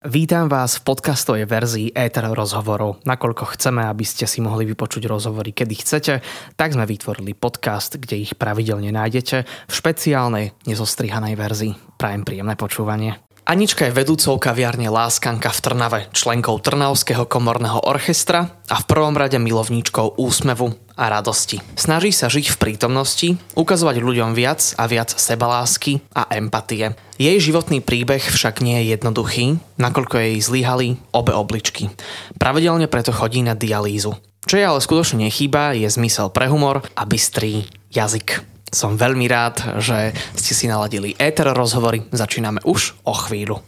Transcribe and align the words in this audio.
Vítam 0.00 0.48
vás 0.48 0.80
v 0.80 0.96
podcastovej 0.96 1.44
verzii 1.44 1.92
Ether 1.92 2.24
rozhovorov. 2.32 3.04
Nakoľko 3.04 3.52
chceme, 3.52 3.84
aby 3.84 4.00
ste 4.08 4.24
si 4.24 4.40
mohli 4.40 4.64
vypočuť 4.64 5.04
rozhovory, 5.04 5.52
kedy 5.52 5.74
chcete, 5.76 6.24
tak 6.56 6.72
sme 6.72 6.88
vytvorili 6.88 7.36
podcast, 7.36 8.00
kde 8.00 8.24
ich 8.24 8.32
pravidelne 8.32 8.96
nájdete 8.96 9.44
v 9.44 9.72
špeciálnej, 9.76 10.56
nezostrihanej 10.64 11.36
verzii. 11.36 11.72
Prajem 12.00 12.24
príjemné 12.24 12.56
počúvanie. 12.56 13.20
Anička 13.44 13.84
je 13.84 13.92
vedúcou 13.92 14.40
kaviarne 14.40 14.88
Láskanka 14.88 15.52
v 15.52 15.60
Trnave, 15.68 16.00
členkou 16.16 16.56
Trnavského 16.56 17.28
komorného 17.28 17.84
orchestra 17.84 18.56
a 18.72 18.80
v 18.80 18.88
prvom 18.88 19.12
rade 19.12 19.36
milovníčkou 19.36 20.16
úsmevu 20.16 20.80
a 21.00 21.08
radosti. 21.08 21.64
Snaží 21.80 22.12
sa 22.12 22.28
žiť 22.28 22.52
v 22.52 22.60
prítomnosti, 22.60 23.28
ukazovať 23.56 24.04
ľuďom 24.04 24.36
viac 24.36 24.76
a 24.76 24.84
viac 24.84 25.16
sebalásky 25.16 26.04
a 26.12 26.28
empatie. 26.36 26.92
Jej 27.16 27.48
životný 27.48 27.80
príbeh 27.80 28.20
však 28.20 28.60
nie 28.60 28.84
je 28.84 29.00
jednoduchý, 29.00 29.56
nakoľko 29.80 30.20
jej 30.20 30.36
zlyhali 30.44 31.00
obe 31.16 31.32
obličky. 31.32 31.88
Pravidelne 32.36 32.84
preto 32.84 33.16
chodí 33.16 33.40
na 33.40 33.56
dialýzu. 33.56 34.12
Čo 34.44 34.54
jej 34.60 34.68
ale 34.68 34.84
skutočne 34.84 35.24
nechýba, 35.24 35.72
je 35.72 35.88
zmysel 35.88 36.28
pre 36.28 36.52
humor 36.52 36.84
a 36.92 37.02
bystrý 37.08 37.64
jazyk. 37.92 38.44
Som 38.70 39.00
veľmi 39.00 39.26
rád, 39.26 39.82
že 39.82 40.14
ste 40.36 40.52
si 40.54 40.70
naladili 40.70 41.16
éter 41.18 41.48
rozhovory. 41.50 42.06
Začíname 42.14 42.62
už 42.62 42.94
o 43.02 43.16
chvíľu. 43.16 43.58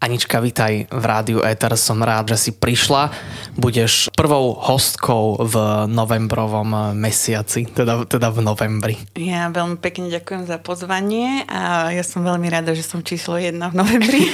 Anička, 0.00 0.40
vitaj 0.40 0.88
v 0.88 1.04
rádiu 1.04 1.44
Éter, 1.44 1.76
som 1.76 2.00
rád, 2.00 2.32
že 2.32 2.48
si 2.48 2.50
prišla. 2.56 3.12
Budeš 3.60 4.08
prvou 4.16 4.56
hostkou 4.56 5.36
v 5.44 5.54
novembrovom 5.92 6.96
mesiaci, 6.96 7.68
teda, 7.68 8.08
teda 8.08 8.32
v 8.32 8.40
novembri. 8.40 8.96
Ja 9.12 9.52
veľmi 9.52 9.76
pekne 9.76 10.08
ďakujem 10.08 10.48
za 10.48 10.56
pozvanie 10.56 11.44
a 11.52 11.92
ja 11.92 12.00
som 12.00 12.24
veľmi 12.24 12.48
rada, 12.48 12.72
že 12.72 12.80
som 12.80 13.04
číslo 13.04 13.36
jedna 13.36 13.68
v 13.68 13.76
novembri. 13.76 14.24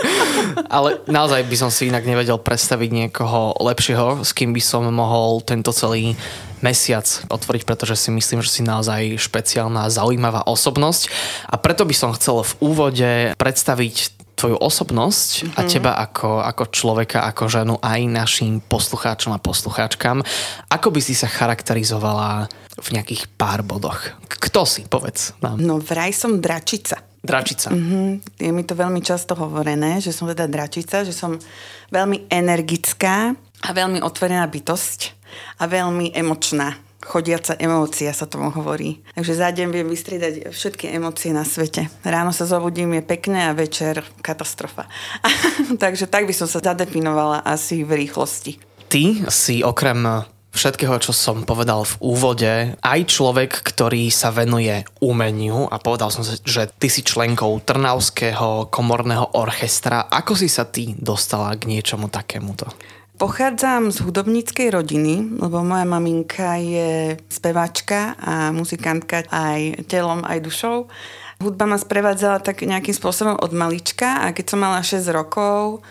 Ale 0.72 1.04
naozaj 1.04 1.52
by 1.52 1.56
som 1.60 1.68
si 1.68 1.92
inak 1.92 2.08
nevedel 2.08 2.40
predstaviť 2.40 2.88
niekoho 3.04 3.60
lepšieho, 3.60 4.24
s 4.24 4.32
kým 4.32 4.56
by 4.56 4.62
som 4.64 4.88
mohol 4.88 5.44
tento 5.44 5.68
celý 5.76 6.16
mesiac 6.64 7.04
otvoriť, 7.28 7.68
pretože 7.68 8.00
si 8.00 8.08
myslím, 8.08 8.40
že 8.40 8.48
si 8.48 8.62
naozaj 8.64 9.20
špeciálna 9.20 9.84
a 9.84 9.92
zaujímavá 9.92 10.48
osobnosť. 10.48 11.12
A 11.52 11.60
preto 11.60 11.84
by 11.84 11.92
som 11.92 12.16
chcel 12.16 12.40
v 12.40 12.56
úvode 12.64 13.10
predstaviť 13.36 14.23
tvoju 14.44 14.60
osobnosť 14.60 15.30
mm-hmm. 15.32 15.56
a 15.56 15.60
mhm. 15.64 15.68
teba 15.72 15.92
ako, 15.96 16.44
ako 16.44 16.64
človeka, 16.68 17.24
ako 17.24 17.48
ženu 17.48 17.74
aj 17.80 18.00
našim 18.04 18.60
poslucháčom 18.60 19.32
a 19.32 19.40
poslucháčkam. 19.40 20.20
Ako 20.68 20.92
by 20.92 21.00
si 21.00 21.16
sa 21.16 21.32
charakterizovala 21.32 22.52
v 22.76 22.88
nejakých 22.92 23.32
pár 23.40 23.64
bodoch? 23.64 24.12
Kto 24.28 24.68
si, 24.68 24.84
povedz 24.84 25.32
nám. 25.40 25.56
No 25.56 25.80
vraj 25.80 26.12
som 26.12 26.44
dračica. 26.44 27.00
Dračica. 27.24 27.72
Mm-hmm. 27.72 28.36
Je 28.36 28.52
mi 28.52 28.68
to 28.68 28.76
veľmi 28.76 29.00
často 29.00 29.32
hovorené, 29.32 30.04
že 30.04 30.12
som 30.12 30.28
teda 30.28 30.44
dračica, 30.44 31.08
že 31.08 31.16
som 31.16 31.40
veľmi 31.88 32.28
energická 32.28 33.32
a 33.64 33.68
veľmi 33.72 34.04
otvorená 34.04 34.44
bytosť 34.44 35.16
a 35.56 35.64
veľmi 35.64 36.12
emočná. 36.12 36.76
Chodiaca 37.04 37.54
emócia 37.60 38.10
sa 38.16 38.24
tomu 38.24 38.48
hovorí. 38.48 39.04
Takže 39.12 39.34
za 39.36 39.52
deň 39.52 39.68
viem 39.68 39.88
vystriedať 39.88 40.34
všetky 40.50 40.88
emócie 40.90 41.36
na 41.36 41.44
svete. 41.44 41.92
Ráno 42.00 42.32
sa 42.32 42.48
zobudím, 42.48 42.96
je 42.96 43.04
pekné 43.04 43.52
a 43.52 43.56
večer 43.56 44.00
katastrofa. 44.24 44.88
Takže 45.84 46.08
tak 46.08 46.24
by 46.24 46.34
som 46.34 46.48
sa 46.48 46.64
zadefinovala 46.64 47.44
asi 47.44 47.84
v 47.84 48.08
rýchlosti. 48.08 48.56
Ty 48.88 49.28
si 49.28 49.60
okrem 49.60 50.24
všetkého, 50.54 50.96
čo 51.02 51.10
som 51.10 51.42
povedal 51.42 51.82
v 51.82 51.94
úvode, 52.00 52.52
aj 52.78 53.00
človek, 53.10 53.50
ktorý 53.50 54.08
sa 54.08 54.30
venuje 54.30 54.86
umeniu 55.02 55.66
a 55.66 55.82
povedal 55.82 56.14
som, 56.14 56.22
že 56.22 56.70
ty 56.78 56.86
si 56.86 57.02
členkou 57.02 57.58
Trnavského 57.60 58.70
komorného 58.70 59.34
orchestra. 59.34 60.06
Ako 60.06 60.38
si 60.38 60.46
sa 60.46 60.64
ty 60.64 60.94
dostala 60.94 61.52
k 61.58 61.66
niečomu 61.66 62.06
takémuto? 62.06 62.70
Pochádzam 63.14 63.94
z 63.94 64.02
hudobníckej 64.02 64.74
rodiny, 64.74 65.38
lebo 65.38 65.62
moja 65.62 65.86
maminka 65.86 66.58
je 66.58 67.14
speváčka 67.30 68.18
a 68.18 68.50
muzikantka 68.50 69.22
aj 69.30 69.86
telom, 69.86 70.26
aj 70.26 70.42
dušou. 70.42 70.90
Hudba 71.38 71.70
ma 71.70 71.78
sprevádzala 71.78 72.42
tak 72.42 72.66
nejakým 72.66 72.90
spôsobom 72.90 73.38
od 73.38 73.54
malička 73.54 74.18
a 74.18 74.34
keď 74.34 74.44
som 74.50 74.58
mala 74.58 74.82
6 74.82 75.06
rokov, 75.14 75.86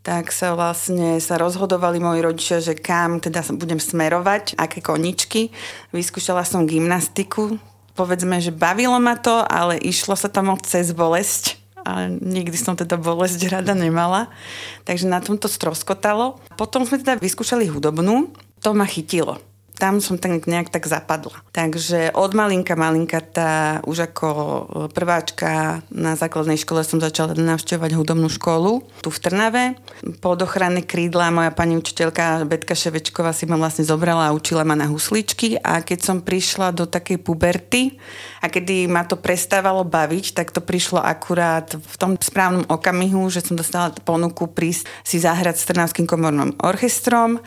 tak 0.00 0.32
sa 0.32 0.56
vlastne 0.56 1.20
sa 1.20 1.36
rozhodovali 1.36 2.00
moji 2.00 2.20
rodičia, 2.24 2.58
že 2.64 2.72
kam 2.72 3.20
teda 3.22 3.44
budem 3.52 3.78
smerovať, 3.78 4.56
aké 4.56 4.80
koničky. 4.80 5.52
Vyskúšala 5.92 6.42
som 6.42 6.64
gymnastiku. 6.64 7.60
Povedzme, 7.92 8.40
že 8.40 8.48
bavilo 8.48 8.96
ma 8.96 9.20
to, 9.20 9.44
ale 9.44 9.76
išlo 9.76 10.16
sa 10.16 10.32
tam 10.32 10.56
cez 10.64 10.96
bolesť 10.96 11.61
a 11.82 12.08
nikdy 12.08 12.56
som 12.56 12.74
teda 12.74 12.98
bolesť 12.98 13.52
rada 13.52 13.76
nemala. 13.76 14.30
Takže 14.88 15.06
na 15.06 15.22
tomto 15.22 15.46
stroskotalo. 15.46 16.38
Potom 16.56 16.86
sme 16.86 17.02
teda 17.02 17.18
vyskúšali 17.18 17.68
hudobnú, 17.70 18.32
to 18.62 18.70
ma 18.74 18.86
chytilo 18.86 19.42
tam 19.82 19.98
som 19.98 20.14
tak 20.14 20.46
nejak 20.46 20.70
tak 20.70 20.86
zapadla. 20.86 21.42
Takže 21.50 22.14
od 22.14 22.38
malinka 22.38 22.78
malinka 22.78 23.18
tá 23.18 23.82
už 23.82 24.06
ako 24.06 24.28
e, 24.30 24.62
prváčka 24.94 25.82
na 25.90 26.14
základnej 26.14 26.54
škole 26.54 26.86
som 26.86 27.02
začala 27.02 27.34
navštevovať 27.34 27.90
hudobnú 27.98 28.30
školu 28.30 28.86
tu 29.02 29.10
v 29.10 29.18
Trnave. 29.18 29.74
Pod 30.22 30.38
ochranné 30.38 30.86
krídla 30.86 31.34
moja 31.34 31.50
pani 31.50 31.74
učiteľka 31.74 32.46
Betka 32.46 32.78
Ševečková 32.78 33.34
si 33.34 33.50
ma 33.50 33.58
vlastne 33.58 33.82
zobrala 33.82 34.30
a 34.30 34.36
učila 34.38 34.62
ma 34.62 34.78
na 34.78 34.86
husličky 34.86 35.58
a 35.58 35.82
keď 35.82 35.98
som 35.98 36.22
prišla 36.22 36.70
do 36.70 36.86
takej 36.86 37.18
puberty 37.18 37.98
a 38.38 38.46
kedy 38.46 38.86
ma 38.86 39.02
to 39.02 39.18
prestávalo 39.18 39.82
baviť, 39.82 40.38
tak 40.38 40.54
to 40.54 40.62
prišlo 40.62 41.02
akurát 41.02 41.74
v 41.74 41.94
tom 41.98 42.14
správnom 42.14 42.70
okamihu, 42.70 43.26
že 43.34 43.42
som 43.42 43.58
dostala 43.58 43.90
ponuku 44.06 44.46
prísť 44.46 44.86
si 45.02 45.18
zahrať 45.18 45.58
s 45.58 45.66
Trnavským 45.66 46.06
komorným 46.06 46.54
orchestrom 46.62 47.42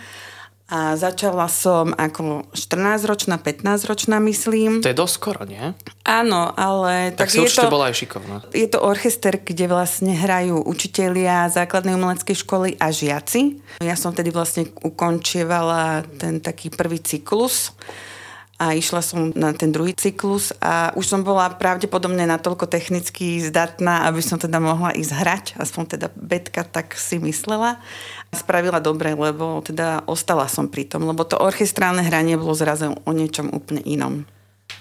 a 0.65 0.97
začala 0.97 1.45
som 1.45 1.93
ako 1.93 2.49
14-ročná, 2.57 3.37
15-ročná, 3.37 4.17
myslím. 4.17 4.81
To 4.81 4.89
je 4.89 4.97
dosť 4.97 5.13
skoro, 5.13 5.41
nie? 5.45 5.61
Áno, 6.01 6.49
ale... 6.57 7.13
Tak, 7.13 7.29
tak 7.29 7.37
si 7.37 7.37
určite 7.37 7.69
to, 7.69 7.75
bola 7.77 7.93
aj 7.93 7.95
šikovná. 8.01 8.35
Je 8.49 8.65
to 8.65 8.81
orchester, 8.81 9.37
kde 9.37 9.69
vlastne 9.69 10.17
hrajú 10.17 10.57
učitelia 10.65 11.53
základnej 11.53 11.93
umeleckej 11.93 12.37
školy 12.41 12.69
a 12.81 12.89
žiaci. 12.89 13.61
Ja 13.77 13.93
som 13.93 14.17
tedy 14.17 14.33
vlastne 14.33 14.65
ukončievala 14.81 16.01
ten 16.17 16.41
taký 16.41 16.73
prvý 16.73 16.97
cyklus 16.97 17.69
a 18.55 18.71
išla 18.71 19.03
som 19.03 19.35
na 19.35 19.51
ten 19.51 19.75
druhý 19.75 19.91
cyklus 19.91 20.55
a 20.63 20.95
už 20.95 21.03
som 21.03 21.21
bola 21.27 21.51
pravdepodobne 21.51 22.23
natoľko 22.23 22.71
technicky 22.71 23.43
zdatná, 23.43 24.07
aby 24.07 24.23
som 24.23 24.39
teda 24.39 24.63
mohla 24.63 24.95
ísť 24.95 25.11
hrať, 25.11 25.45
aspoň 25.59 25.83
teda 25.99 26.07
Betka 26.15 26.63
tak 26.63 26.95
si 26.95 27.19
myslela. 27.19 27.83
Spravila 28.31 28.79
dobre, 28.79 29.11
lebo 29.11 29.59
teda 29.59 30.07
ostala 30.07 30.47
som 30.47 30.71
pri 30.71 30.87
tom, 30.87 31.03
lebo 31.03 31.27
to 31.27 31.35
orchestrálne 31.35 32.03
hranie 32.03 32.39
bolo 32.39 32.55
zrazu 32.55 32.95
o 32.95 33.11
niečom 33.11 33.51
úplne 33.51 33.83
inom. 33.83 34.23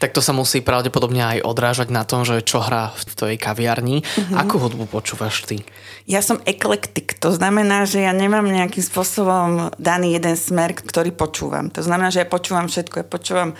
Tak 0.03 0.10
to 0.12 0.21
sa 0.21 0.34
musí 0.34 0.60
pravdepodobne 0.60 1.22
aj 1.22 1.38
odrážať 1.47 1.88
na 1.94 2.03
tom, 2.03 2.27
že 2.27 2.43
čo 2.43 2.60
hrá 2.60 2.93
v 2.94 3.03
tvojej 3.15 3.38
kaviarni. 3.38 4.03
Uh-huh. 4.03 4.41
Akú 4.41 4.59
hudbu 4.59 4.91
počúvaš 4.91 5.47
ty? 5.47 5.62
Ja 6.05 6.21
som 6.21 6.37
eklektik, 6.44 7.16
to 7.16 7.32
znamená, 7.32 7.88
že 7.88 8.05
ja 8.05 8.12
nemám 8.12 8.44
nejakým 8.44 8.84
spôsobom 8.84 9.72
daný 9.81 10.21
jeden 10.21 10.37
smer, 10.37 10.77
ktorý 10.77 11.16
počúvam. 11.16 11.72
To 11.72 11.81
znamená, 11.81 12.12
že 12.12 12.21
ja 12.21 12.28
počúvam 12.28 12.69
všetko. 12.69 12.94
Ja 13.00 13.06
počúvam 13.09 13.50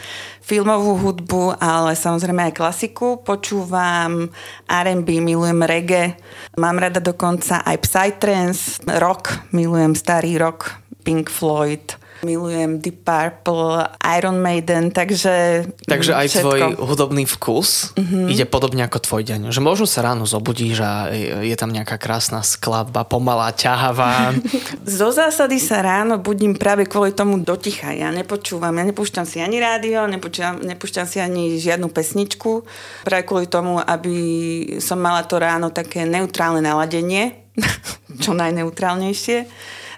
filmovú 0.45 1.01
hudbu, 1.01 1.57
ale 1.57 1.97
samozrejme 1.97 2.53
aj 2.53 2.59
klasiku. 2.61 3.17
Počúvam 3.25 4.29
R&B, 4.69 5.25
milujem 5.25 5.65
reggae. 5.65 6.21
Mám 6.61 6.85
rada 6.85 7.01
dokonca 7.01 7.65
aj 7.65 7.81
psytrance, 7.81 8.77
rock, 9.01 9.33
milujem 9.57 9.97
starý 9.97 10.37
rock, 10.37 10.77
Pink 11.01 11.33
Floyd, 11.33 11.97
milujem 12.25 12.81
Deep 12.81 13.05
Purple, 13.05 13.85
Iron 14.17 14.41
Maiden, 14.41 14.91
takže 14.91 15.69
Takže 15.85 16.17
aj 16.17 16.27
všetko. 16.33 16.43
tvoj 16.43 16.61
hudobný 16.81 17.29
vkus 17.29 17.93
mm-hmm. 17.95 18.27
ide 18.33 18.45
podobne 18.49 18.83
ako 18.89 18.99
tvoj 19.05 19.23
deň. 19.29 19.53
Že 19.53 19.61
možno 19.61 19.85
sa 19.85 20.01
ráno 20.03 20.25
zobudíš 20.25 20.81
a 20.81 21.13
je 21.45 21.55
tam 21.55 21.71
nejaká 21.71 22.01
krásna 22.01 22.41
skladba, 22.41 23.05
pomalá, 23.05 23.53
ťahavá. 23.53 24.33
Zo 24.99 25.13
zásady 25.13 25.61
sa 25.61 25.85
ráno 25.85 26.17
budím 26.17 26.57
práve 26.57 26.89
kvôli 26.89 27.13
tomu 27.13 27.37
doticha. 27.45 27.93
Ja 27.93 28.09
nepočúvam, 28.09 28.73
ja 28.75 28.85
nepúšťam 28.89 29.29
si 29.29 29.45
ani 29.45 29.61
rádio, 29.61 30.09
nepúšťam, 30.09 30.65
nepúšťam 30.65 31.07
si 31.07 31.21
ani 31.21 31.61
žiadnu 31.61 31.93
pesničku. 31.93 32.65
Práve 33.05 33.23
kvôli 33.29 33.47
tomu, 33.47 33.79
aby 33.79 34.17
som 34.81 34.97
mala 34.97 35.23
to 35.29 35.37
ráno 35.37 35.69
také 35.69 36.09
neutrálne 36.09 36.65
naladenie, 36.65 37.45
čo 38.25 38.33
najneutrálnejšie 38.33 39.47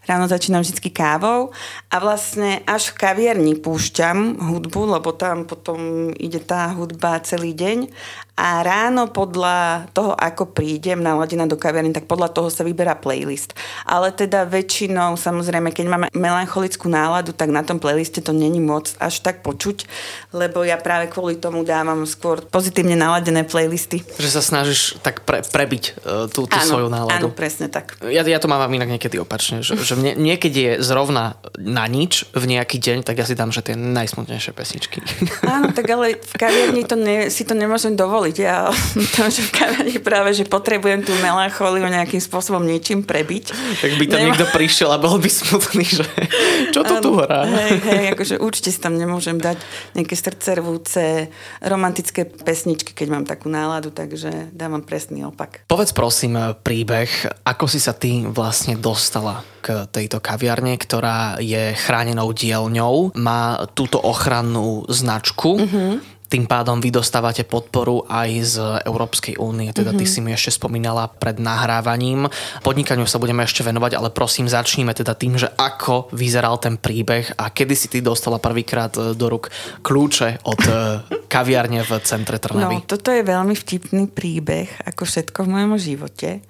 Ráno 0.07 0.31
začínam 0.31 0.63
vždy 0.63 0.91
kávou 0.95 1.51
a 1.91 1.97
vlastne 1.99 2.63
až 2.63 2.95
v 2.95 2.99
kaviarni 3.03 3.59
púšťam 3.59 4.39
hudbu, 4.39 4.95
lebo 4.95 5.11
tam 5.11 5.43
potom 5.51 6.11
ide 6.15 6.39
tá 6.39 6.71
hudba 6.71 7.19
celý 7.27 7.51
deň 7.51 7.91
A 8.37 8.61
ráno 8.61 9.09
podľa 9.09 9.89
toho, 9.97 10.13
ako 10.13 10.53
prídem 10.53 11.01
naladená 11.01 11.49
do 11.49 11.57
kaviarny, 11.57 11.97
tak 11.97 12.05
podľa 12.05 12.37
toho 12.37 12.53
sa 12.53 12.69
vyberá 12.69 12.93
playlist. 12.93 13.57
Ale 13.89 14.13
teda 14.13 14.45
väčšinou, 14.45 15.17
samozrejme, 15.17 15.73
keď 15.73 15.87
máme 15.89 16.07
melancholickú 16.13 16.93
náladu, 16.93 17.33
tak 17.33 17.49
na 17.49 17.65
tom 17.65 17.81
playliste 17.81 18.21
to 18.21 18.37
není 18.37 18.61
moc 18.61 18.93
až 19.01 19.25
tak 19.25 19.41
počuť, 19.41 19.89
lebo 20.37 20.69
ja 20.69 20.77
práve 20.77 21.09
kvôli 21.09 21.41
tomu 21.41 21.65
dávam 21.65 22.05
skôr 22.05 22.45
pozitívne 22.45 22.93
naladené 22.93 23.49
playlisty. 23.49 24.05
Že 24.21 24.29
sa 24.29 24.43
snažíš 24.45 25.01
tak 25.01 25.25
pre, 25.25 25.41
prebiť 25.41 25.85
uh, 26.05 26.29
tú, 26.29 26.45
tú 26.45 26.61
áno, 26.61 26.69
svoju 26.69 26.89
náladu. 26.93 27.33
Áno, 27.33 27.33
presne 27.33 27.73
tak. 27.73 27.97
Ja, 28.05 28.21
ja 28.21 28.37
to 28.37 28.53
mám 28.53 28.69
inak 28.69 28.93
niekedy 28.93 29.17
opačne, 29.17 29.65
že, 29.65 29.81
že 29.81 29.97
mne, 29.97 30.13
niekedy 30.13 30.59
je 30.61 30.73
zrovna 30.85 31.41
na 31.57 31.89
nič 31.89 32.29
v 32.37 32.45
nejaký 32.53 32.85
deň, 32.85 32.99
tak 33.01 33.17
ja 33.17 33.25
si 33.25 33.33
dám, 33.33 33.49
že 33.49 33.65
tie 33.65 33.81
najsmutnejšie 33.81 34.53
pesničky. 34.53 35.01
Áno, 35.49 35.73
tak 35.73 35.89
ale 35.89 36.21
v 36.21 36.35
kaviarni 36.37 36.85
to 36.85 37.01
ne, 37.01 37.33
si 37.33 37.49
to 37.49 37.57
nemôžem 37.57 37.97
dovoliť. 37.97 38.26
Ja 38.35 38.71
to, 39.15 39.31
že 39.31 39.47
v 39.47 39.53
kaviarni 39.55 39.99
práve, 40.03 40.35
že 40.35 40.45
potrebujem 40.49 41.07
tú 41.07 41.15
melanchóliu 41.23 41.87
nejakým 41.87 42.19
spôsobom 42.19 42.65
niečím 42.65 43.07
prebiť. 43.07 43.45
Tak 43.81 43.93
by 44.01 44.05
tam 44.11 44.19
Nemá... 44.21 44.27
niekto 44.35 44.47
prišiel 44.51 44.91
a 44.91 44.99
bol 44.99 45.21
by 45.23 45.31
smutný, 45.31 45.87
že 45.87 46.05
čo 46.75 46.83
to 46.83 46.95
tu 46.99 47.11
hrá? 47.23 47.47
Hej, 47.47 47.79
hej, 47.83 48.05
akože 48.17 48.35
určite 48.43 48.75
si 48.75 48.81
tam 48.83 48.99
nemôžem 48.99 49.39
dať 49.39 49.59
nejaké 49.95 50.15
srdcervúce, 50.19 51.31
romantické 51.63 52.27
pesničky, 52.27 52.93
keď 52.93 53.07
mám 53.13 53.25
takú 53.25 53.47
náladu, 53.47 53.95
takže 53.95 54.51
dávam 54.51 54.83
presný 54.83 55.23
opak. 55.27 55.69
Povedz 55.71 55.95
prosím 55.95 56.39
príbeh, 56.61 57.09
ako 57.47 57.65
si 57.71 57.79
sa 57.79 57.95
ty 57.95 58.27
vlastne 58.27 58.75
dostala 58.77 59.47
k 59.67 59.91
tejto 59.91 60.23
kaviarne, 60.23 60.79
ktorá 60.79 61.43
je 61.43 61.75
chránenou 61.75 62.31
dielňou, 62.31 63.19
má 63.19 63.67
túto 63.75 63.99
ochrannú 63.99 64.87
značku. 64.87 65.59
Mm-hmm 65.59 66.16
tým 66.27 66.51
pádom 66.51 66.83
vy 66.83 66.91
dostávate 66.91 67.47
podporu 67.47 68.03
aj 68.11 68.31
z 68.43 68.57
Európskej 68.83 69.39
únie. 69.39 69.71
Teda 69.71 69.95
ty 69.95 70.03
mm-hmm. 70.03 70.11
si 70.11 70.25
mi 70.25 70.31
ešte 70.35 70.59
spomínala 70.59 71.07
pred 71.07 71.39
nahrávaním. 71.39 72.27
Podnikaniu 72.67 73.07
sa 73.07 73.23
budeme 73.23 73.47
ešte 73.47 73.63
venovať, 73.63 73.95
ale 73.95 74.11
prosím 74.11 74.51
začníme 74.51 74.91
teda 74.91 75.15
tým, 75.15 75.39
že 75.39 75.47
ako 75.55 76.11
vyzeral 76.11 76.59
ten 76.59 76.75
príbeh 76.75 77.39
a 77.39 77.55
kedy 77.55 77.75
si 77.79 77.87
ty 77.87 78.03
dostala 78.03 78.43
prvýkrát 78.43 78.91
e, 78.99 79.15
do 79.15 79.27
ruk 79.31 79.55
kľúče 79.87 80.43
od 80.43 80.63
e, 80.67 80.73
kaviarne 81.35 81.87
v 81.87 81.91
centre 82.03 82.43
Trnavy. 82.43 82.83
No, 82.83 82.87
toto 82.87 83.15
je 83.15 83.23
veľmi 83.23 83.55
vtipný 83.55 84.11
príbeh, 84.11 84.83
ako 84.83 85.07
všetko 85.07 85.47
v 85.47 85.53
mojom 85.55 85.73
živote. 85.79 86.43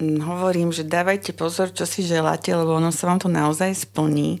Hm, 0.00 0.24
hovorím, 0.24 0.72
že 0.72 0.88
dávajte 0.88 1.36
pozor, 1.36 1.68
čo 1.68 1.84
si 1.84 2.00
želáte, 2.00 2.48
lebo 2.56 2.80
ono 2.80 2.88
sa 2.88 3.12
vám 3.12 3.20
to 3.20 3.28
naozaj 3.28 3.76
splní. 3.76 4.40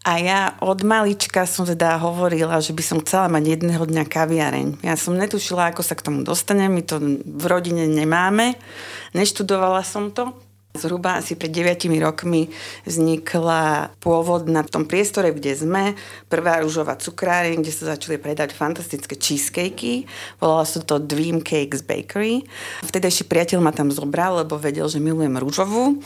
A 0.00 0.16
ja 0.16 0.56
od 0.64 0.80
malička 0.80 1.44
som 1.44 1.68
teda 1.68 2.00
hovorila, 2.00 2.56
že 2.64 2.72
by 2.72 2.80
som 2.80 2.98
chcela 3.04 3.28
mať 3.28 3.52
jedného 3.52 3.84
dňa 3.84 4.04
kaviareň. 4.08 4.80
Ja 4.80 4.96
som 4.96 5.12
netušila, 5.12 5.76
ako 5.76 5.84
sa 5.84 5.92
k 5.92 6.08
tomu 6.08 6.24
dostanem, 6.24 6.72
my 6.72 6.80
to 6.80 6.96
v 7.20 7.44
rodine 7.44 7.84
nemáme. 7.84 8.56
Neštudovala 9.12 9.84
som 9.84 10.08
to, 10.08 10.32
Zhruba 10.70 11.18
asi 11.18 11.34
pred 11.34 11.50
9 11.50 11.90
rokmi 11.98 12.46
vznikla 12.86 13.90
pôvod 13.98 14.46
na 14.46 14.62
tom 14.62 14.86
priestore, 14.86 15.34
kde 15.34 15.58
sme. 15.58 15.98
Prvá 16.30 16.62
rúžová 16.62 16.94
cukráreň, 16.94 17.58
kde 17.58 17.74
sa 17.74 17.98
začali 17.98 18.22
predať 18.22 18.54
fantastické 18.54 19.18
cheesecakey. 19.18 20.06
Volala 20.38 20.62
sa 20.62 20.78
to 20.78 21.02
Dream 21.02 21.42
Cakes 21.42 21.82
Bakery. 21.82 22.46
Vtedejší 22.86 23.26
priateľ 23.26 23.58
ma 23.58 23.74
tam 23.74 23.90
zobral, 23.90 24.46
lebo 24.46 24.62
vedel, 24.62 24.86
že 24.86 25.02
milujem 25.02 25.42
rúžovú. 25.42 25.98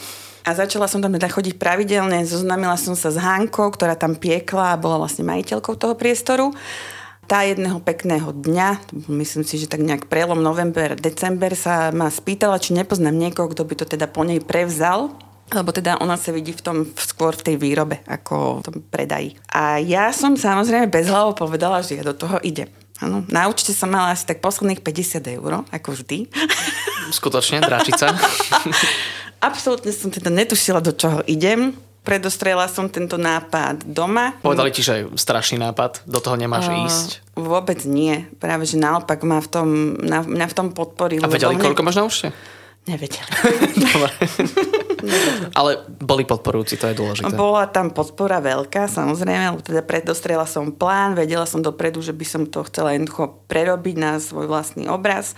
A 0.49 0.57
začala 0.57 0.89
som 0.89 1.05
tam 1.05 1.13
teda 1.13 1.29
chodiť 1.29 1.61
pravidelne, 1.61 2.25
zoznamila 2.25 2.81
som 2.81 2.97
sa 2.97 3.13
s 3.13 3.21
Hankou, 3.21 3.69
ktorá 3.69 3.97
tam 3.97 4.17
piekla 4.17 4.77
a 4.77 4.81
bola 4.81 4.97
vlastne 4.97 5.29
majiteľkou 5.29 5.77
toho 5.77 5.93
priestoru. 5.93 6.57
Tá 7.25 7.43
jedného 7.43 7.81
pekného 7.81 8.31
dňa, 8.33 8.69
myslím 9.09 9.45
si, 9.49 9.57
že 9.57 9.71
tak 9.71 9.81
nejak 9.81 10.13
prelom 10.13 10.45
november, 10.45 10.93
december 10.97 11.57
sa 11.57 11.89
ma 11.91 12.13
spýtala, 12.13 12.61
či 12.61 12.77
nepoznám 12.77 13.17
niekoho, 13.17 13.49
kto 13.49 13.65
by 13.65 13.75
to 13.81 13.87
teda 13.89 14.07
po 14.09 14.23
nej 14.23 14.45
prevzal 14.45 15.17
lebo 15.53 15.77
teda 15.77 16.01
ona 16.01 16.17
sa 16.17 16.33
vidí 16.33 16.57
v 16.57 16.65
tom 16.65 16.77
skôr 16.97 17.37
v 17.37 17.53
tej 17.53 17.57
výrobe, 17.61 18.01
ako 18.09 18.59
v 18.59 18.65
tom 18.65 18.77
predaji. 18.89 19.37
A 19.53 19.77
ja 19.77 20.09
som 20.11 20.41
samozrejme 20.41 20.89
bez 20.89 21.07
hlavo 21.07 21.37
povedala, 21.37 21.85
že 21.85 22.01
ja 22.01 22.05
do 22.07 22.17
toho 22.17 22.41
idem. 22.41 22.73
Ano, 23.03 23.27
na 23.29 23.51
účte 23.51 23.75
som 23.77 23.91
mala 23.91 24.15
asi 24.15 24.25
tak 24.25 24.41
posledných 24.41 24.81
50 24.81 25.37
eur, 25.37 25.67
ako 25.69 25.89
vždy. 25.93 26.31
Skutočne, 27.13 27.61
dráčica. 27.61 28.15
Absolútne 29.49 29.93
som 29.93 30.09
teda 30.09 30.33
netušila, 30.33 30.81
do 30.81 30.97
čoho 30.97 31.21
idem. 31.29 31.77
Predostrela 32.05 32.69
som 32.69 32.93
tento 32.93 33.17
nápad 33.17 33.89
doma. 33.89 34.37
Povedali 34.45 34.69
ti, 34.69 34.85
že 34.85 34.93
je 35.01 35.05
strašný 35.17 35.57
nápad, 35.57 36.05
do 36.05 36.21
toho 36.21 36.37
nemáš 36.37 36.69
uh, 36.69 36.85
ísť? 36.85 37.09
Vôbec 37.33 37.81
nie. 37.89 38.29
Práve, 38.37 38.69
že 38.69 38.77
naopak 38.77 39.25
ma 39.25 39.41
v 39.41 39.49
tom, 39.49 39.69
na, 40.05 40.21
mňa 40.21 40.47
v 40.53 40.55
tom 40.55 40.69
podporili. 40.77 41.25
A 41.25 41.33
vedeli, 41.33 41.57
mne... 41.57 41.65
koľko 41.65 41.81
máš 41.81 41.97
na 41.97 42.05
účte? 42.05 42.29
Nevedeli. 42.85 43.25
Ale 45.57 45.89
boli 45.89 46.29
podporujúci, 46.29 46.77
to 46.77 46.93
je 46.93 46.97
dôležité. 46.97 47.33
Bola 47.33 47.65
tam 47.65 47.89
podpora 47.89 48.45
veľká, 48.45 48.85
samozrejme, 48.93 49.57
lebo 49.57 49.65
teda 49.65 49.81
predostrela 49.81 50.45
som 50.45 50.69
plán, 50.69 51.17
vedela 51.17 51.49
som 51.49 51.65
dopredu, 51.65 52.05
že 52.05 52.13
by 52.13 52.27
som 52.29 52.43
to 52.45 52.61
chcela 52.69 52.93
jednoducho 52.93 53.41
prerobiť 53.49 53.97
na 53.97 54.21
svoj 54.21 54.49
vlastný 54.49 54.85
obraz, 54.93 55.33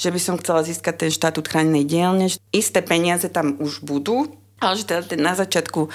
že 0.00 0.08
by 0.08 0.20
som 0.20 0.40
chcela 0.40 0.64
získať 0.64 1.04
ten 1.04 1.10
štatút 1.12 1.52
chránenej 1.52 1.84
dielne. 1.84 2.32
Isté 2.48 2.80
peniaze 2.80 3.28
tam 3.28 3.60
už 3.60 3.84
budú, 3.84 4.32
ale 4.60 4.74
že 4.76 4.84
teda 4.88 5.02
ten, 5.04 5.20
na 5.20 5.36
začiatku 5.36 5.88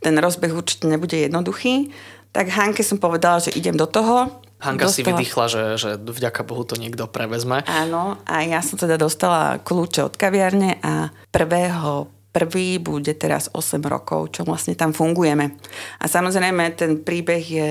ten 0.00 0.14
rozbeh 0.16 0.52
určite 0.52 0.88
nebude 0.88 1.16
jednoduchý. 1.16 1.92
Tak 2.30 2.46
Hanke 2.48 2.86
som 2.86 3.02
povedala, 3.02 3.42
že 3.42 3.52
idem 3.52 3.74
do 3.74 3.90
toho. 3.90 4.40
Hanka 4.60 4.86
dostala... 4.86 4.96
si 4.96 5.02
vydýchla, 5.08 5.44
že, 5.48 5.62
že 5.80 5.90
vďaka 5.96 6.44
Bohu 6.44 6.62
to 6.68 6.76
niekto 6.76 7.08
prevezme. 7.08 7.64
Áno, 7.64 8.20
a 8.28 8.44
ja 8.44 8.60
som 8.60 8.76
teda 8.76 9.00
dostala 9.00 9.56
kľúče 9.60 10.04
od 10.04 10.14
kaviarne 10.20 10.78
a 10.84 11.08
prvého 11.32 12.19
Prvý 12.30 12.78
bude 12.78 13.10
teraz 13.18 13.50
8 13.50 13.82
rokov, 13.90 14.38
čo 14.38 14.46
vlastne 14.46 14.78
tam 14.78 14.94
fungujeme. 14.94 15.58
A 15.98 16.06
samozrejme, 16.06 16.78
ten 16.78 17.02
príbeh 17.02 17.42
je, 17.42 17.70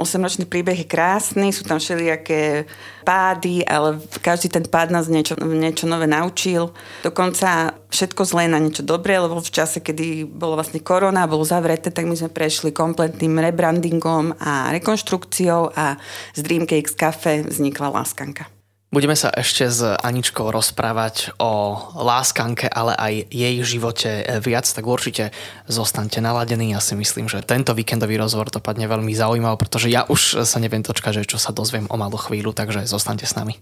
8-ročný 0.00 0.48
príbeh 0.48 0.80
je 0.80 0.88
krásny, 0.88 1.52
sú 1.52 1.68
tam 1.68 1.76
všelijaké 1.76 2.64
pády, 3.04 3.68
ale 3.68 4.00
každý 4.24 4.48
ten 4.48 4.64
pád 4.64 4.96
nás 4.96 5.12
niečo, 5.12 5.36
niečo 5.36 5.84
nové 5.84 6.08
naučil. 6.08 6.72
Dokonca 7.04 7.76
všetko 7.92 8.24
zlé 8.24 8.48
na 8.48 8.56
niečo 8.56 8.80
dobré, 8.80 9.20
lebo 9.20 9.44
v 9.44 9.52
čase, 9.52 9.84
kedy 9.84 10.24
bolo 10.24 10.56
vlastne 10.56 10.80
korona, 10.80 11.28
bolo 11.28 11.44
zavreté, 11.44 11.92
tak 11.92 12.08
my 12.08 12.16
sme 12.16 12.32
prešli 12.32 12.72
kompletným 12.72 13.36
rebrandingom 13.36 14.40
a 14.40 14.72
rekonštrukciou 14.72 15.76
a 15.76 16.00
z 16.32 16.40
Dreamcakes 16.40 16.96
Cafe 16.96 17.44
vznikla 17.44 17.92
Láskanka. 17.92 18.57
Budeme 18.88 19.12
sa 19.12 19.28
ešte 19.28 19.68
s 19.68 19.84
Aničkou 19.84 20.48
rozprávať 20.48 21.36
o 21.36 21.76
láskanke, 21.92 22.72
ale 22.72 22.96
aj 22.96 23.28
jej 23.28 23.54
živote 23.60 24.40
viac, 24.40 24.64
tak 24.64 24.80
určite 24.80 25.28
zostaňte 25.68 26.24
naladení. 26.24 26.72
Ja 26.72 26.80
si 26.80 26.96
myslím, 26.96 27.28
že 27.28 27.44
tento 27.44 27.76
víkendový 27.76 28.16
rozhovor 28.16 28.48
dopadne 28.48 28.88
veľmi 28.88 29.12
zaujímavé, 29.12 29.60
pretože 29.60 29.92
ja 29.92 30.08
už 30.08 30.40
sa 30.48 30.56
neviem 30.56 30.80
točkať, 30.80 31.20
že 31.20 31.28
čo 31.28 31.36
sa 31.36 31.52
dozviem 31.52 31.84
o 31.92 32.00
malú 32.00 32.16
chvíľu, 32.16 32.56
takže 32.56 32.88
zostaňte 32.88 33.28
s 33.28 33.36
nami. 33.36 33.60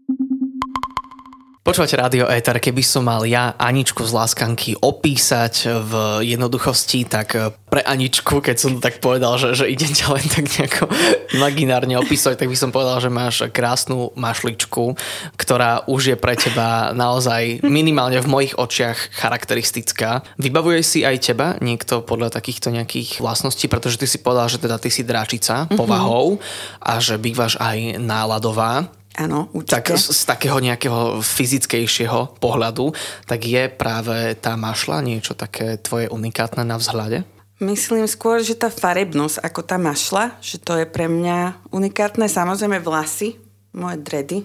Počúvate 1.66 1.98
Radio 1.98 2.30
Éter, 2.30 2.62
keby 2.62 2.78
som 2.78 3.10
mal 3.10 3.26
ja 3.26 3.50
Aničku 3.58 4.06
z 4.06 4.14
Láskanky 4.14 4.78
opísať 4.78 5.82
v 5.82 5.92
jednoduchosti, 6.22 7.02
tak 7.10 7.34
pre 7.67 7.82
Aničku, 7.82 8.38
keď 8.38 8.55
som 8.55 8.79
tak 8.79 9.02
povedal, 9.02 9.34
že, 9.34 9.50
že 9.58 9.67
ide 9.67 9.91
ťa 9.91 10.14
len 10.14 10.26
tak 10.31 10.46
nejako 10.46 10.86
imaginárne 11.34 11.98
opísať, 11.98 12.38
tak 12.38 12.46
by 12.46 12.55
som 12.55 12.70
povedal, 12.70 13.02
že 13.02 13.10
máš 13.10 13.50
krásnu 13.50 14.14
mašličku, 14.14 14.94
ktorá 15.34 15.82
už 15.91 16.14
je 16.14 16.17
pre 16.17 16.38
teba 16.38 16.94
naozaj 16.94 17.67
minimálne 17.67 18.22
v 18.22 18.31
mojich 18.31 18.55
očiach 18.55 19.19
charakteristická. 19.19 20.22
Vybavuje 20.38 20.86
si 20.86 21.02
aj 21.02 21.34
teba 21.34 21.58
niekto 21.58 21.98
podľa 22.06 22.31
takýchto 22.31 22.70
nejakých 22.70 23.19
vlastností, 23.19 23.67
pretože 23.67 23.98
ty 23.98 24.06
si 24.06 24.22
povedal, 24.22 24.46
že 24.46 24.62
teda 24.62 24.79
ty 24.79 24.86
si 24.86 25.02
dráčica 25.02 25.67
mm-hmm. 25.67 25.74
povahou 25.74 26.38
a 26.79 27.02
že 27.02 27.19
bývaš 27.19 27.58
aj 27.58 27.98
náladová. 27.98 28.86
Áno, 29.17 29.49
určite. 29.56 29.81
Tak 29.81 29.96
z, 29.96 30.13
z 30.13 30.23
takého 30.29 30.61
nejakého 30.61 31.25
fyzickejšieho 31.25 32.37
pohľadu, 32.37 32.93
tak 33.25 33.49
je 33.49 33.73
práve 33.73 34.37
tá 34.37 34.61
mašla 34.61 35.01
niečo 35.01 35.32
také 35.32 35.81
tvoje 35.81 36.13
unikátne 36.13 36.69
na 36.69 36.77
vzhľade? 36.77 37.25
Myslím 37.56 38.05
skôr, 38.05 38.44
že 38.44 38.53
tá 38.53 38.69
farebnosť 38.69 39.41
ako 39.41 39.61
tá 39.65 39.81
mašla, 39.81 40.37
že 40.44 40.61
to 40.61 40.77
je 40.77 40.85
pre 40.85 41.08
mňa 41.08 41.73
unikátne. 41.73 42.29
Samozrejme 42.29 42.85
vlasy, 42.85 43.41
moje 43.73 43.96
dredy, 44.05 44.39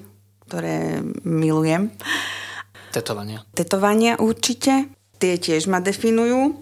ktoré 0.48 1.04
milujem. 1.28 1.92
Tetovania. 2.96 3.44
Tetovania 3.51 4.16
určite. 4.16 4.88
Tie 5.20 5.36
tiež 5.36 5.68
ma 5.68 5.84
definujú. 5.84 6.56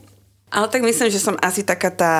Ale 0.49 0.65
tak 0.73 0.81
myslím, 0.81 1.13
že 1.13 1.21
som 1.21 1.37
asi 1.37 1.61
taká 1.61 1.93
tá 1.93 2.13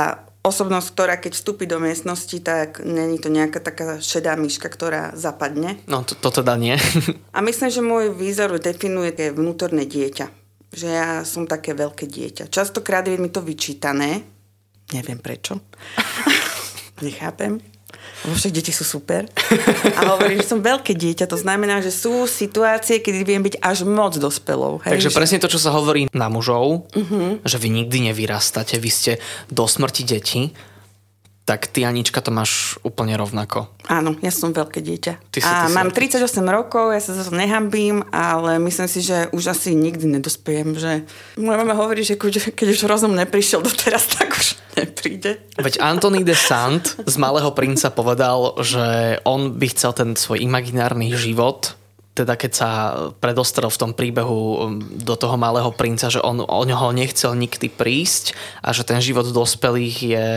osobnosť, 0.50 0.88
ktorá 0.92 1.16
keď 1.22 1.38
vstúpi 1.38 1.70
do 1.70 1.78
miestnosti, 1.78 2.34
tak 2.42 2.82
není 2.82 3.22
to 3.22 3.30
nejaká 3.30 3.62
taká 3.62 4.02
šedá 4.02 4.34
myška, 4.36 4.68
ktorá 4.68 5.14
zapadne. 5.14 5.80
No, 5.86 6.02
to, 6.02 6.18
to 6.18 6.42
teda 6.42 6.58
nie. 6.58 6.76
a 7.38 7.40
myslím, 7.46 7.70
že 7.70 7.82
môj 7.86 8.06
výzor 8.12 8.58
definuje 8.58 9.14
vnútorné 9.32 9.86
dieťa. 9.86 10.28
Že 10.70 10.88
ja 10.90 11.10
som 11.26 11.50
také 11.50 11.74
veľké 11.74 12.06
dieťa. 12.06 12.50
Častokrát 12.50 13.06
je 13.06 13.18
mi 13.18 13.30
to 13.30 13.42
vyčítané. 13.42 14.22
Neviem 14.94 15.22
prečo. 15.22 15.62
Nechápem. 17.06 17.79
Lebo 18.26 18.34
však 18.36 18.52
deti 18.52 18.72
sú 18.76 18.84
super. 18.84 19.26
A 20.00 20.16
hovorím, 20.16 20.42
že 20.44 20.50
som 20.50 20.60
veľké 20.60 20.96
dieťa, 20.96 21.26
to 21.30 21.38
znamená, 21.40 21.80
že 21.80 21.94
sú 21.94 22.28
situácie, 22.28 23.00
kedy 23.00 23.24
viem 23.24 23.44
byť 23.44 23.62
až 23.64 23.88
moc 23.88 24.18
dospelou. 24.18 24.84
Hej? 24.84 25.00
Takže 25.00 25.12
že... 25.12 25.18
presne 25.18 25.40
to, 25.40 25.52
čo 25.52 25.60
sa 25.60 25.72
hovorí 25.72 26.12
na 26.12 26.28
mužov, 26.28 26.90
uh-huh. 26.92 27.42
že 27.44 27.58
vy 27.58 27.70
nikdy 27.72 28.12
nevyrastáte, 28.12 28.76
vy 28.82 28.92
ste 28.92 29.12
do 29.48 29.66
smrti 29.66 30.04
deti, 30.04 30.42
tak 31.50 31.66
ty 31.66 31.82
Anička 31.82 32.22
to 32.22 32.30
máš 32.30 32.78
úplne 32.86 33.18
rovnako. 33.18 33.74
Áno, 33.90 34.14
ja 34.22 34.30
som 34.30 34.54
veľké 34.54 34.86
dieťa. 34.86 35.34
Ty 35.34 35.40
si, 35.42 35.50
a 35.50 35.66
ty 35.66 35.74
mám 35.74 35.90
38 35.90 36.22
rokov, 36.46 36.94
ja 36.94 37.02
sa 37.02 37.18
za 37.18 37.26
to 37.26 37.34
nehambím, 37.34 38.06
ale 38.14 38.62
myslím 38.62 38.86
si, 38.86 39.02
že 39.02 39.34
už 39.34 39.58
asi 39.58 39.74
nikdy 39.74 40.22
nedospejem, 40.22 40.78
že 40.78 41.10
moja 41.42 41.58
mama 41.58 41.74
hovorí, 41.74 42.06
že 42.06 42.22
keď 42.22 42.68
už 42.70 42.86
rozum 42.86 43.18
neprišiel 43.18 43.66
doteraz, 43.66 44.14
tak 44.14 44.30
už 44.30 44.62
nepríde. 44.78 45.42
Veď 45.58 45.82
Anthony 45.82 46.22
de 46.22 46.38
Sant 46.38 47.02
z 47.02 47.16
Malého 47.18 47.50
princa 47.58 47.90
povedal, 47.90 48.54
že 48.62 49.18
on 49.26 49.58
by 49.58 49.74
chcel 49.74 49.98
ten 49.98 50.14
svoj 50.14 50.46
imaginárny 50.46 51.18
život 51.18 51.79
teda 52.20 52.36
keď 52.36 52.52
sa 52.52 52.70
predostrel 53.24 53.72
v 53.72 53.80
tom 53.80 53.92
príbehu 53.96 54.36
um, 54.36 54.58
do 54.84 55.16
toho 55.16 55.40
malého 55.40 55.72
princa, 55.72 56.12
že 56.12 56.20
on 56.20 56.44
o 56.44 56.62
neho 56.68 56.92
nechcel 56.92 57.32
nikdy 57.40 57.72
prísť 57.72 58.36
a 58.60 58.76
že 58.76 58.84
ten 58.84 59.00
život 59.00 59.32
dospelých 59.32 59.98
je 60.04 60.28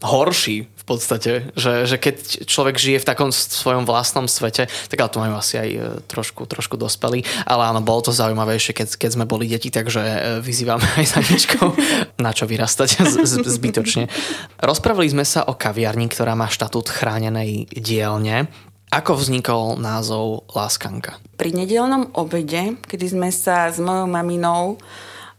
horší 0.00 0.64
v 0.64 0.84
podstate, 0.88 1.52
že, 1.54 1.84
že 1.84 2.00
keď 2.00 2.48
človek 2.48 2.80
žije 2.80 3.04
v 3.04 3.08
takom 3.08 3.28
svojom 3.30 3.84
vlastnom 3.84 4.24
svete, 4.24 4.66
tak 4.88 4.98
ale 4.98 5.12
to 5.12 5.20
majú 5.20 5.34
asi 5.36 5.60
aj 5.60 5.68
e, 5.70 5.80
trošku, 6.08 6.48
trošku 6.48 6.80
dospelí, 6.80 7.20
ale 7.44 7.68
áno, 7.68 7.84
bolo 7.84 8.08
to 8.08 8.12
zaujímavejšie, 8.16 8.72
keď, 8.72 8.96
keď 8.96 9.10
sme 9.12 9.28
boli 9.28 9.44
deti, 9.44 9.68
takže 9.68 10.00
e, 10.00 10.18
vyzývame 10.40 10.88
aj 10.98 11.04
za 11.04 11.20
ničkou, 11.20 11.66
na 12.24 12.32
čo 12.32 12.48
vyrastať 12.48 12.88
z, 12.96 13.14
z, 13.28 13.34
zbytočne. 13.44 14.08
Rozprávali 14.56 15.12
sme 15.12 15.28
sa 15.28 15.44
o 15.44 15.52
kaviarni, 15.52 16.08
ktorá 16.08 16.32
má 16.32 16.48
štatút 16.48 16.88
chránenej 16.88 17.68
dielne. 17.68 18.48
Ako 18.90 19.14
vznikol 19.14 19.78
názov 19.78 20.50
Láskanka? 20.50 21.22
Pri 21.38 21.54
nedelnom 21.54 22.10
obede, 22.10 22.74
kedy 22.90 23.06
sme 23.14 23.30
sa 23.30 23.70
s 23.70 23.78
mojou 23.78 24.10
maminou 24.10 24.82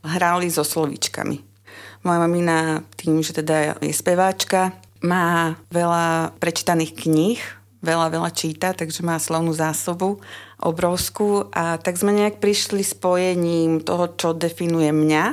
hrali 0.07 0.47
so 0.47 0.63
slovíčkami. 0.63 1.43
Moja 2.07 2.19
mamina 2.23 2.79
tým, 2.95 3.19
že 3.19 3.35
teda 3.43 3.75
je 3.83 3.91
speváčka, 3.91 4.71
má 5.03 5.59
veľa 5.67 6.31
prečítaných 6.39 6.95
kníh, 6.95 7.43
veľa, 7.83 8.07
veľa 8.15 8.31
číta, 8.31 8.71
takže 8.71 9.03
má 9.03 9.19
slovnú 9.19 9.51
zásobu 9.51 10.23
obrovskú 10.63 11.51
a 11.51 11.75
tak 11.75 11.99
sme 11.99 12.15
nejak 12.15 12.39
prišli 12.39 12.87
spojením 12.87 13.83
toho, 13.83 14.15
čo 14.15 14.31
definuje 14.31 14.95
mňa 14.95 15.23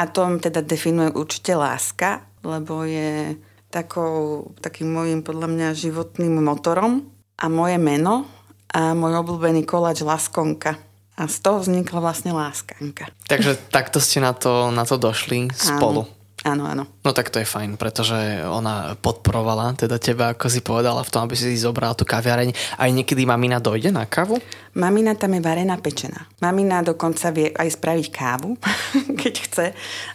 a 0.00 0.02
tom 0.08 0.40
teda 0.40 0.64
definuje 0.64 1.12
určite 1.12 1.52
láska, 1.52 2.24
lebo 2.40 2.88
je 2.88 3.36
takou, 3.68 4.48
takým 4.64 4.88
môjim 4.96 5.20
podľa 5.20 5.52
mňa 5.52 5.76
životným 5.76 6.40
motorom 6.40 7.12
a 7.36 7.44
moje 7.52 7.76
meno 7.76 8.24
a 8.72 8.92
môj 8.92 9.20
obľúbený 9.24 9.64
koláč 9.68 10.04
Laskonka. 10.04 10.76
A 11.16 11.24
z 11.32 11.40
toho 11.40 11.64
vznikla 11.64 12.04
vlastne 12.04 12.36
Láskanka. 12.36 13.08
Takže 13.24 13.56
takto 13.72 14.04
ste 14.04 14.20
na 14.20 14.36
to, 14.36 14.68
na 14.68 14.84
to 14.84 15.00
došli 15.00 15.48
spolu. 15.56 16.04
Áno, 16.44 16.68
áno. 16.68 16.84
No 17.00 17.10
tak 17.16 17.32
to 17.32 17.40
je 17.40 17.48
fajn, 17.48 17.80
pretože 17.80 18.14
ona 18.44 18.94
podporovala 19.00 19.74
teda 19.74 19.96
teba, 19.96 20.36
ako 20.36 20.46
si 20.46 20.60
povedala, 20.60 21.00
v 21.02 21.10
tom, 21.10 21.24
aby 21.26 21.34
si 21.34 21.56
zobral 21.56 21.96
tú 21.96 22.04
kaviareň. 22.06 22.52
Aj 22.76 22.86
niekedy 22.92 23.24
mamina 23.24 23.58
dojde 23.58 23.90
na 23.90 24.04
kávu? 24.04 24.38
Mamina 24.76 25.16
tam 25.18 25.34
je 25.34 25.42
varená 25.42 25.80
pečená. 25.80 26.28
Mamina 26.38 26.84
dokonca 26.84 27.32
vie 27.32 27.50
aj 27.50 27.80
spraviť 27.80 28.06
kávu, 28.12 28.54
keď 29.20 29.34
chce. 29.48 29.66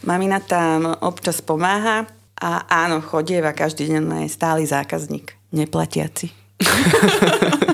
Mamina 0.08 0.40
tam 0.40 0.96
občas 1.02 1.42
pomáha 1.42 2.08
a 2.38 2.64
áno, 2.70 3.02
chodieva 3.02 3.52
každý 3.52 3.92
deň 3.92 4.30
je 4.30 4.30
stály 4.32 4.64
zákazník, 4.64 5.36
neplatiaci. 5.52 6.41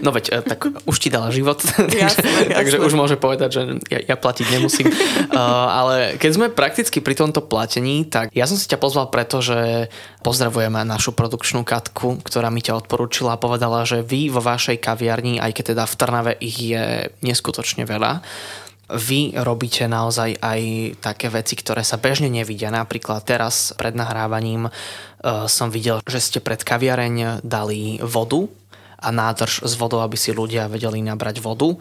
No 0.00 0.10
veď, 0.10 0.24
eh, 0.32 0.42
tak 0.42 0.66
už 0.88 0.96
ti 0.96 1.12
dala 1.12 1.28
život, 1.30 1.60
takže, 1.64 1.98
jasne, 1.98 2.30
takže 2.48 2.76
už 2.80 2.92
môže 2.96 3.16
povedať, 3.20 3.50
že 3.52 3.62
ja, 3.92 4.00
ja 4.14 4.16
platiť 4.16 4.46
nemusím. 4.56 4.88
Uh, 4.88 5.36
ale 5.80 6.16
keď 6.16 6.30
sme 6.34 6.46
prakticky 6.48 7.04
pri 7.04 7.14
tomto 7.16 7.44
platení, 7.44 8.08
tak 8.08 8.32
ja 8.32 8.48
som 8.48 8.56
si 8.56 8.66
ťa 8.66 8.80
pozval 8.80 9.12
preto, 9.12 9.44
že 9.44 9.92
pozdravujeme 10.24 10.82
našu 10.84 11.12
produkčnú 11.12 11.62
Katku, 11.62 12.20
ktorá 12.24 12.48
mi 12.48 12.64
ťa 12.64 12.80
odporúčila 12.80 13.36
a 13.36 13.40
povedala, 13.40 13.84
že 13.84 14.00
vy 14.00 14.32
vo 14.32 14.40
vašej 14.40 14.80
kaviarni, 14.80 15.38
aj 15.38 15.52
keď 15.52 15.64
teda 15.76 15.84
v 15.84 15.94
Trnave 15.96 16.32
ich 16.40 16.56
je 16.56 17.12
neskutočne 17.20 17.84
veľa, 17.84 18.24
vy 18.96 19.34
robíte 19.38 19.86
naozaj 19.86 20.38
aj 20.40 20.60
také 20.98 21.30
veci, 21.30 21.54
ktoré 21.54 21.86
sa 21.86 22.00
bežne 22.00 22.30
nevidia. 22.30 22.72
Napríklad 22.74 23.22
teraz 23.22 23.74
pred 23.76 23.94
nahrávaním 23.94 24.70
uh, 24.70 25.46
som 25.46 25.70
videl, 25.70 26.02
že 26.08 26.18
ste 26.18 26.38
pred 26.42 26.62
kaviareň 26.62 27.44
dali 27.46 28.02
vodu 28.02 28.46
a 29.00 29.08
nádrž 29.08 29.64
s 29.64 29.72
vodou, 29.80 30.04
aby 30.04 30.16
si 30.20 30.30
ľudia 30.30 30.68
vedeli 30.68 31.00
nabrať 31.00 31.40
vodu. 31.40 31.72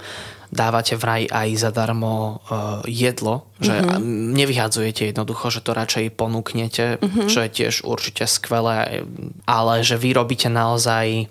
Dávate 0.50 0.98
vraj 0.98 1.30
aj 1.30 1.62
zadarmo 1.62 2.42
uh, 2.48 2.82
jedlo, 2.88 3.46
že 3.62 3.76
mm-hmm. 3.76 4.34
nevyhadzujete 4.34 5.14
jednoducho, 5.14 5.54
že 5.54 5.62
to 5.62 5.78
radšej 5.78 6.16
ponúknete, 6.16 6.98
mm-hmm. 6.98 7.28
čo 7.30 7.46
je 7.46 7.50
tiež 7.54 7.86
určite 7.86 8.26
skvelé, 8.26 9.04
ale 9.46 9.74
že 9.86 10.00
vy 10.00 10.16
robíte 10.16 10.50
naozaj 10.50 11.30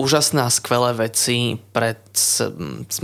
úžasné 0.00 0.48
a 0.48 0.48
skvelé 0.48 0.96
veci 0.96 1.60
pred, 1.76 2.00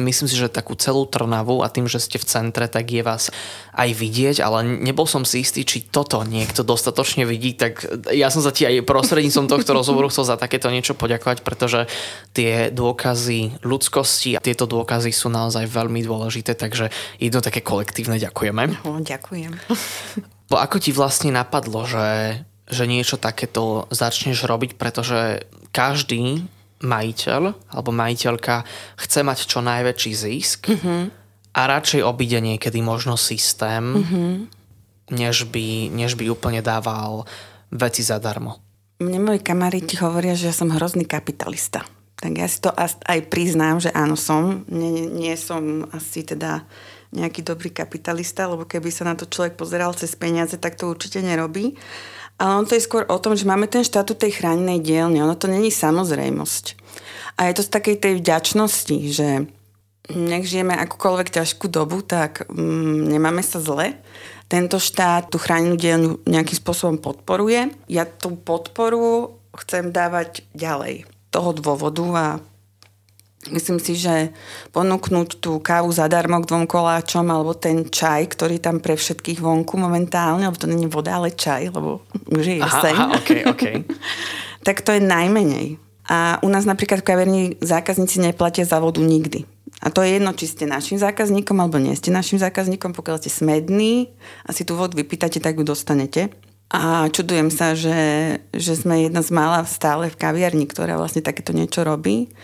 myslím 0.00 0.26
si, 0.26 0.36
že 0.40 0.48
takú 0.48 0.72
celú 0.72 1.04
Trnavu 1.04 1.60
a 1.60 1.68
tým, 1.68 1.84
že 1.84 2.00
ste 2.00 2.16
v 2.16 2.24
centre, 2.24 2.64
tak 2.64 2.88
je 2.88 3.04
vás 3.04 3.28
aj 3.76 3.92
vidieť, 3.92 4.40
ale 4.40 4.64
nebol 4.64 5.04
som 5.04 5.28
si 5.28 5.44
istý, 5.44 5.68
či 5.68 5.84
toto 5.84 6.24
niekto 6.24 6.64
dostatočne 6.64 7.28
vidí, 7.28 7.52
tak 7.52 7.84
ja 8.08 8.32
som 8.32 8.40
sa 8.40 8.48
ti 8.48 8.64
aj 8.64 8.88
prostredníctvom 8.88 9.46
tohto 9.52 9.70
rozhovoru 9.78 10.08
chcel 10.08 10.24
za 10.24 10.40
takéto 10.40 10.72
niečo 10.72 10.96
poďakovať, 10.96 11.44
pretože 11.44 11.84
tie 12.32 12.72
dôkazy 12.72 13.60
ľudskosti 13.60 14.40
a 14.40 14.40
tieto 14.40 14.64
dôkazy 14.64 15.12
sú 15.12 15.28
naozaj 15.28 15.68
veľmi 15.68 16.00
dôležité, 16.00 16.56
takže 16.56 16.88
jedno 17.20 17.44
také 17.44 17.60
kolektívne 17.60 18.16
ďakujeme. 18.16 18.80
No, 18.80 19.04
ďakujem. 19.04 19.52
Ako 20.46 20.80
ti 20.80 20.96
vlastne 20.96 21.34
napadlo, 21.34 21.84
že 21.84 22.40
že 22.66 22.90
niečo 22.90 23.14
takéto 23.14 23.86
začneš 23.94 24.42
robiť, 24.42 24.74
pretože 24.74 25.46
každý 25.70 26.50
majiteľ 26.84 27.72
alebo 27.72 27.90
majiteľka 27.92 28.64
chce 29.00 29.20
mať 29.24 29.38
čo 29.48 29.64
najväčší 29.64 30.12
zisk 30.12 30.60
mm-hmm. 30.68 31.02
a 31.56 31.60
radšej 31.64 32.04
obíde 32.04 32.40
niekedy 32.44 32.84
možno 32.84 33.16
systém, 33.16 34.04
mm-hmm. 34.04 34.30
než, 35.16 35.48
by, 35.48 35.88
než 35.88 36.20
by 36.20 36.28
úplne 36.28 36.60
dával 36.60 37.24
veci 37.72 38.04
zadarmo. 38.04 38.60
Mne 39.00 39.20
moji 39.20 39.40
kamaríti 39.44 40.00
hovoria, 40.00 40.32
že 40.32 40.48
ja 40.48 40.54
som 40.56 40.72
hrozný 40.72 41.04
kapitalista. 41.04 41.84
Tak 42.16 42.32
ja 42.32 42.48
si 42.48 42.64
to 42.64 42.72
aj 42.72 43.20
priznám, 43.28 43.76
že 43.76 43.92
áno 43.92 44.16
som. 44.16 44.64
Nie, 44.72 45.04
nie 45.04 45.36
som 45.36 45.84
asi 45.92 46.24
teda 46.24 46.64
nejaký 47.12 47.44
dobrý 47.44 47.68
kapitalista, 47.68 48.48
lebo 48.48 48.64
keby 48.64 48.88
sa 48.88 49.04
na 49.04 49.12
to 49.12 49.28
človek 49.28 49.60
pozeral 49.60 49.92
cez 49.92 50.16
peniaze, 50.16 50.56
tak 50.56 50.80
to 50.80 50.88
určite 50.88 51.20
nerobí. 51.20 51.76
Ale 52.36 52.52
on 52.60 52.68
to 52.68 52.76
je 52.76 52.84
skôr 52.84 53.08
o 53.08 53.16
tom, 53.16 53.32
že 53.32 53.48
máme 53.48 53.64
ten 53.64 53.80
štatút 53.80 54.20
tej 54.20 54.40
chránenej 54.40 54.84
dielne. 54.84 55.24
Ono 55.24 55.36
to 55.36 55.48
není 55.48 55.72
samozrejmosť. 55.72 56.64
A 57.40 57.48
je 57.48 57.56
to 57.56 57.62
z 57.64 57.72
takej 57.72 57.96
tej 57.96 58.12
vďačnosti, 58.20 58.96
že 59.12 59.28
nech 60.12 60.46
žijeme 60.46 60.76
akúkoľvek 60.76 61.34
ťažkú 61.34 61.66
dobu, 61.66 62.04
tak 62.04 62.46
mm, 62.46 63.10
nemáme 63.10 63.42
sa 63.42 63.58
zle. 63.58 63.98
Tento 64.46 64.78
štát 64.78 65.26
tú 65.26 65.42
chránenú 65.42 65.74
dielňu 65.74 66.22
nejakým 66.22 66.56
spôsobom 66.62 67.02
podporuje. 67.02 67.74
Ja 67.90 68.06
tú 68.06 68.38
podporu 68.38 69.34
chcem 69.58 69.90
dávať 69.90 70.46
ďalej. 70.54 71.08
Toho 71.34 71.50
dôvodu 71.56 72.04
a 72.14 72.26
Myslím 73.52 73.78
si, 73.78 73.94
že 73.94 74.34
ponúknuť 74.74 75.38
tú 75.38 75.58
kávu 75.62 75.92
zadarmo 75.94 76.42
k 76.42 76.48
dvom 76.48 76.64
koláčom 76.66 77.26
alebo 77.28 77.54
ten 77.54 77.86
čaj, 77.86 78.32
ktorý 78.34 78.58
tam 78.58 78.82
pre 78.82 78.98
všetkých 78.98 79.38
vonku 79.38 79.78
momentálne, 79.78 80.46
lebo 80.46 80.58
to 80.58 80.70
není 80.70 80.86
voda, 80.90 81.18
ale 81.18 81.34
čaj, 81.34 81.70
lebo 81.70 82.02
už 82.30 82.44
je 82.44 82.56
jeseň. 82.58 82.94
Aha, 82.96 83.06
aha, 83.10 83.18
okay, 83.18 83.40
okay. 83.46 83.74
tak 84.66 84.82
to 84.82 84.94
je 84.94 85.02
najmenej. 85.02 85.78
A 86.06 86.38
u 86.42 86.48
nás 86.50 86.62
napríklad 86.62 87.02
v 87.02 87.08
kaverni 87.08 87.42
zákazníci 87.58 88.22
neplatia 88.22 88.62
za 88.62 88.78
vodu 88.78 89.02
nikdy. 89.02 89.42
A 89.82 89.90
to 89.90 90.06
je 90.06 90.16
jedno, 90.16 90.30
či 90.32 90.46
ste 90.46 90.64
našim 90.64 90.96
zákazníkom 90.96 91.58
alebo 91.58 91.82
nie 91.82 91.92
ste 91.98 92.14
našim 92.14 92.38
zákazníkom. 92.38 92.94
Pokiaľ 92.94 93.16
ste 93.20 93.30
smední 93.30 94.14
a 94.46 94.54
si 94.54 94.62
tú 94.62 94.78
vodu 94.78 94.94
vypýtate, 94.94 95.42
tak 95.42 95.58
ju 95.58 95.66
dostanete. 95.66 96.30
A 96.66 97.06
čudujem 97.10 97.46
sa, 97.50 97.78
že, 97.78 98.38
že 98.50 98.74
sme 98.74 99.06
jedna 99.06 99.22
z 99.22 99.30
mála 99.30 99.62
stále 99.66 100.10
v 100.10 100.18
kaviarni, 100.18 100.66
ktorá 100.66 100.98
vlastne 100.98 101.22
takéto 101.22 101.54
niečo 101.54 101.86
robí 101.86 102.34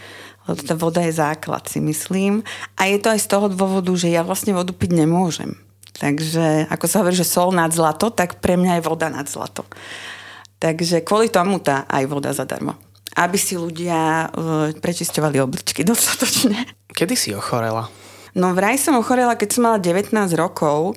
lebo 0.49 0.61
tá 0.63 0.75
voda 0.75 1.01
je 1.03 1.15
základ, 1.15 1.67
si 1.71 1.79
myslím. 1.79 2.43
A 2.75 2.91
je 2.91 2.99
to 2.99 3.15
aj 3.15 3.21
z 3.23 3.31
toho 3.31 3.47
dôvodu, 3.47 3.93
že 3.95 4.11
ja 4.11 4.27
vlastne 4.27 4.57
vodu 4.57 4.75
piť 4.75 4.91
nemôžem. 4.95 5.55
Takže 5.97 6.67
ako 6.73 6.85
sa 6.89 7.05
hovorí, 7.05 7.15
že 7.15 7.29
sol 7.29 7.55
nad 7.55 7.71
zlato, 7.71 8.11
tak 8.11 8.43
pre 8.43 8.59
mňa 8.59 8.81
je 8.81 8.87
voda 8.87 9.07
nad 9.13 9.29
zlato. 9.29 9.63
Takže 10.59 11.03
kvôli 11.07 11.31
tomu 11.31 11.63
tá 11.63 11.87
aj 11.87 12.05
voda 12.07 12.31
zadarmo. 12.35 12.79
Aby 13.13 13.37
si 13.37 13.59
ľudia 13.59 14.31
e, 14.31 14.79
prečisťovali 14.79 15.37
obličky 15.43 15.85
dostatočne. 15.91 16.65
Kedy 16.91 17.15
si 17.15 17.31
ochorela? 17.35 17.87
No 18.33 18.57
vraj 18.57 18.81
som 18.81 18.97
ochorela, 18.97 19.37
keď 19.37 19.49
som 19.53 19.63
mala 19.69 19.79
19 19.79 20.17
rokov, 20.41 20.97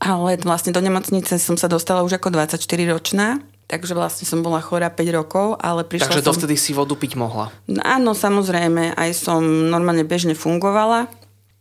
ale 0.00 0.40
vlastne 0.40 0.72
do 0.72 0.80
nemocnice 0.80 1.36
som 1.36 1.60
sa 1.60 1.68
dostala 1.68 2.00
už 2.00 2.16
ako 2.16 2.32
24 2.32 2.56
ročná 2.88 3.36
takže 3.70 3.94
vlastne 3.94 4.26
som 4.26 4.42
bola 4.42 4.58
chorá 4.58 4.90
5 4.90 4.98
rokov, 5.14 5.54
ale 5.62 5.86
prišla 5.86 6.10
Takže 6.10 6.26
som... 6.26 6.28
dovtedy 6.34 6.58
si 6.58 6.74
vodu 6.74 6.98
piť 6.98 7.14
mohla? 7.14 7.54
No, 7.70 7.78
áno, 7.86 8.10
samozrejme, 8.18 8.98
aj 8.98 9.10
som 9.14 9.38
normálne 9.70 10.02
bežne 10.02 10.34
fungovala. 10.34 11.06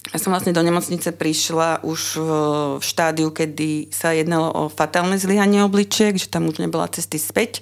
Ja 0.10 0.18
som 0.18 0.34
vlastne 0.34 0.56
do 0.56 0.66
nemocnice 0.66 1.13
prišla 1.13 1.86
už 1.86 2.01
v, 2.18 2.30
v 2.82 2.84
štádiu, 2.84 3.30
kedy 3.30 3.94
sa 3.94 4.10
jednalo 4.10 4.50
o 4.50 4.63
fatálne 4.66 5.22
zlyhanie 5.22 5.62
obličiek, 5.62 6.18
že 6.18 6.32
tam 6.34 6.50
už 6.50 6.58
nebola 6.58 6.89
cesty 6.89 7.22
späť. 7.22 7.62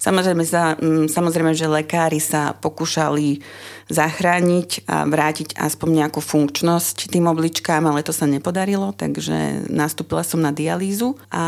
Samozrejme, 0.00 0.42
za, 0.48 0.80
samozrejme, 1.12 1.52
že 1.52 1.68
lekári 1.68 2.24
sa 2.24 2.56
pokúšali 2.56 3.44
zachrániť 3.92 4.88
a 4.88 5.04
vrátiť 5.04 5.60
aspoň 5.60 5.88
nejakú 6.00 6.24
funkčnosť 6.24 7.12
tým 7.12 7.28
obličkám, 7.28 7.84
ale 7.84 8.00
to 8.00 8.14
sa 8.16 8.24
nepodarilo, 8.24 8.96
takže 8.96 9.68
nastúpila 9.68 10.24
som 10.24 10.40
na 10.40 10.56
dialýzu 10.56 11.20
a 11.28 11.44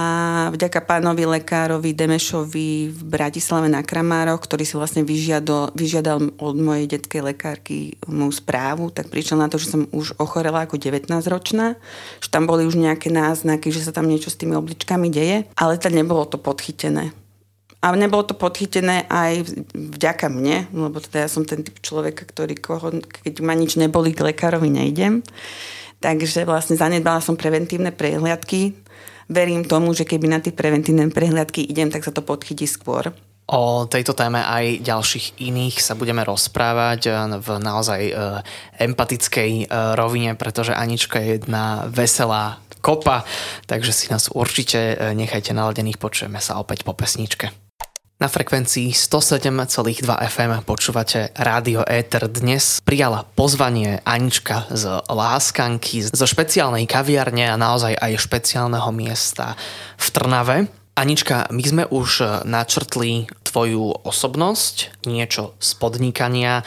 vďaka 0.53 0.85
pánovi 0.85 1.25
lekárovi 1.25 1.97
Demešovi 1.97 2.93
v 2.93 3.01
Bratislave 3.09 3.73
na 3.73 3.81
Kramároch, 3.81 4.45
ktorý 4.45 4.69
si 4.69 4.77
vlastne 4.77 5.01
vyžiadal, 5.01 5.73
vyžiadal 5.73 6.37
od 6.37 6.57
mojej 6.61 6.93
detskej 6.93 7.33
lekárky 7.33 7.97
moju 8.05 8.37
správu, 8.37 8.93
tak 8.93 9.09
prišiel 9.09 9.41
na 9.41 9.49
to, 9.49 9.57
že 9.57 9.73
som 9.73 9.89
už 9.95 10.21
ochorela 10.21 10.69
ako 10.69 10.77
19-ročná, 10.77 11.81
že 12.21 12.29
tam 12.29 12.45
boli 12.45 12.69
už 12.69 12.77
nejaké 12.77 13.09
náznaky, 13.09 13.73
že 13.73 13.81
sa 13.81 13.97
tam 13.97 14.11
niečo 14.11 14.29
s 14.29 14.37
tými 14.37 14.53
obličkami 14.61 15.09
deje, 15.09 15.49
ale 15.57 15.81
tak 15.81 15.97
nebolo 15.97 16.29
to 16.29 16.37
podchytené. 16.37 17.22
A 17.83 17.91
nebolo 17.99 18.23
to 18.23 18.39
podchytené 18.39 19.11
aj 19.11 19.43
vďaka 19.75 20.31
mne, 20.31 20.71
lebo 20.71 21.03
teda 21.03 21.27
ja 21.27 21.29
som 21.29 21.43
ten 21.43 21.67
typ 21.67 21.83
človeka, 21.83 22.23
ktorý 22.23 22.55
koho, 22.55 22.95
keď 23.03 23.43
ma 23.43 23.59
nič 23.59 23.75
neboli, 23.75 24.15
k 24.15 24.31
lekárovi 24.31 24.71
nejdem. 24.71 25.27
Takže 25.99 26.47
vlastne 26.47 26.79
zanedbala 26.79 27.19
som 27.19 27.35
preventívne 27.35 27.91
prehliadky. 27.91 28.79
Verím 29.27 29.67
tomu, 29.67 29.91
že 29.99 30.07
keby 30.07 30.31
na 30.31 30.39
tie 30.39 30.55
preventívne 30.55 31.11
prehliadky 31.11 31.67
idem, 31.67 31.91
tak 31.91 32.07
sa 32.07 32.15
to 32.15 32.23
podchytí 32.23 32.71
skôr. 32.71 33.11
O 33.51 33.91
tejto 33.91 34.15
téme 34.15 34.39
aj 34.39 34.87
ďalších 34.87 35.43
iných 35.43 35.83
sa 35.83 35.99
budeme 35.99 36.23
rozprávať 36.23 37.01
eh, 37.11 37.15
v 37.43 37.49
naozaj 37.59 38.01
eh, 38.07 38.15
empatickej 38.79 39.51
eh, 39.63 39.67
rovine, 39.99 40.39
pretože 40.39 40.71
Anička 40.71 41.19
je 41.19 41.43
jedna 41.43 41.91
veselá 41.91 42.63
kopa, 42.83 43.23
takže 43.71 43.95
si 43.95 44.11
nás 44.11 44.27
určite 44.27 44.99
nechajte 45.15 45.55
naladených, 45.55 46.03
počujeme 46.03 46.43
sa 46.43 46.59
opäť 46.59 46.83
po 46.83 46.91
pesničke. 46.99 47.62
Na 48.23 48.31
frekvencii 48.31 48.95
107,2 48.95 50.07
FM 50.07 50.63
počúvate 50.63 51.35
Rádio 51.35 51.83
Éter. 51.83 52.31
Dnes 52.31 52.79
prijala 52.87 53.27
pozvanie 53.35 53.99
Anička 54.07 54.71
z 54.71 55.03
Láskanky, 55.11 56.07
zo 56.07 56.23
špeciálnej 56.23 56.87
kaviarne 56.87 57.51
a 57.51 57.59
naozaj 57.59 57.99
aj 57.99 58.23
špeciálneho 58.23 58.95
miesta 58.95 59.59
v 59.99 60.07
Trnave. 60.15 60.71
Anička, 60.95 61.51
my 61.51 61.63
sme 61.67 61.83
už 61.91 62.47
načrtli 62.47 63.27
tvoju 63.43 64.07
osobnosť, 64.07 65.03
niečo 65.11 65.59
z 65.59 65.75
podnikania, 65.83 66.63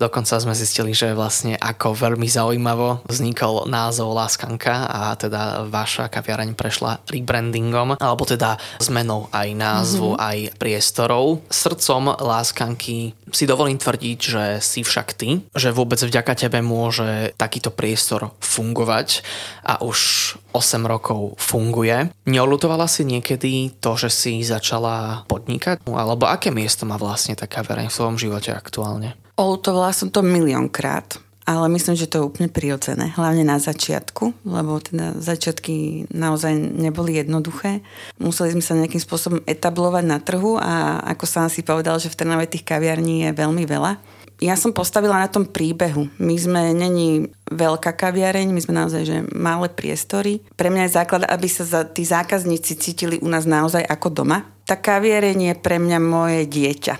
Dokonca 0.00 0.40
sme 0.40 0.56
zistili, 0.56 0.96
že 0.96 1.12
vlastne 1.12 1.60
ako 1.60 1.92
veľmi 1.92 2.24
zaujímavo 2.24 3.04
vznikol 3.04 3.68
názov 3.68 4.16
Láskanka 4.16 4.88
a 4.88 5.12
teda 5.12 5.68
vaša 5.68 6.08
kaviareň 6.08 6.56
prešla 6.56 7.04
rebrandingom, 7.04 8.00
alebo 8.00 8.24
teda 8.24 8.56
zmenou 8.80 9.28
aj 9.28 9.52
názvu, 9.52 10.16
mm-hmm. 10.16 10.24
aj 10.24 10.38
priestorov. 10.56 11.44
Srdcom 11.52 12.16
Láskanky 12.16 13.12
si 13.28 13.44
dovolím 13.44 13.76
tvrdiť, 13.76 14.18
že 14.18 14.44
si 14.64 14.80
však 14.80 15.08
ty, 15.20 15.44
že 15.52 15.68
vôbec 15.68 16.00
vďaka 16.00 16.32
tebe 16.32 16.64
môže 16.64 17.36
takýto 17.36 17.68
priestor 17.68 18.32
fungovať 18.40 19.20
a 19.68 19.84
už 19.84 20.32
8 20.56 20.80
rokov 20.88 21.36
funguje. 21.36 22.08
Neolutovala 22.24 22.88
si 22.88 23.04
niekedy 23.04 23.76
to, 23.84 24.00
že 24.00 24.08
si 24.08 24.32
začala 24.40 25.28
podnikať? 25.28 25.84
Alebo 25.92 26.24
aké 26.24 26.48
miesto 26.48 26.88
má 26.88 26.96
vlastne 26.96 27.36
taká 27.36 27.60
kaviareň 27.60 27.92
v 27.92 27.96
svojom 28.00 28.16
živote 28.16 28.56
aktuálne? 28.56 29.12
Olutovala 29.40 29.96
som 29.96 30.12
to 30.12 30.20
miliónkrát, 30.20 31.16
ale 31.48 31.72
myslím, 31.72 31.96
že 31.96 32.04
to 32.04 32.20
je 32.20 32.28
úplne 32.28 32.52
prirodzené. 32.52 33.16
Hlavne 33.16 33.40
na 33.40 33.56
začiatku, 33.56 34.44
lebo 34.44 34.76
teda 34.84 35.16
začiatky 35.16 36.04
naozaj 36.12 36.52
neboli 36.52 37.16
jednoduché. 37.16 37.80
Museli 38.20 38.52
sme 38.52 38.60
sa 38.60 38.76
nejakým 38.76 39.00
spôsobom 39.00 39.40
etablovať 39.48 40.04
na 40.04 40.20
trhu 40.20 40.60
a 40.60 41.00
ako 41.08 41.24
som 41.24 41.48
si 41.48 41.64
povedal, 41.64 41.96
že 41.96 42.12
v 42.12 42.20
Trnave 42.20 42.52
tých 42.52 42.68
kaviarní 42.68 43.24
je 43.24 43.30
veľmi 43.32 43.64
veľa. 43.64 43.96
Ja 44.44 44.60
som 44.60 44.76
postavila 44.76 45.16
na 45.16 45.28
tom 45.32 45.48
príbehu. 45.48 46.12
My 46.20 46.36
sme, 46.36 46.76
není 46.76 47.32
veľká 47.48 47.96
kaviareň, 47.96 48.52
my 48.52 48.60
sme 48.60 48.76
naozaj 48.76 49.02
že 49.08 49.16
malé 49.32 49.72
priestory. 49.72 50.44
Pre 50.52 50.68
mňa 50.68 50.84
je 50.84 50.96
základ, 51.00 51.24
aby 51.24 51.48
sa 51.48 51.64
za, 51.64 51.88
tí 51.88 52.04
zákazníci 52.04 52.76
cítili 52.76 53.16
u 53.24 53.28
nás 53.32 53.48
naozaj 53.48 53.88
ako 53.88 54.12
doma. 54.12 54.44
Tá 54.68 54.76
kaviareň 54.76 55.38
je 55.48 55.54
pre 55.56 55.80
mňa 55.80 55.98
moje 56.00 56.44
dieťa. 56.44 56.94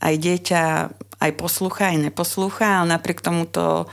Aj 0.00 0.14
dieťa 0.14 0.62
aj 1.20 1.32
poslúcha, 1.36 1.92
aj 1.92 2.10
neposlúcha, 2.10 2.80
ale 2.80 2.96
napriek 2.96 3.20
tomu 3.20 3.44
to, 3.44 3.84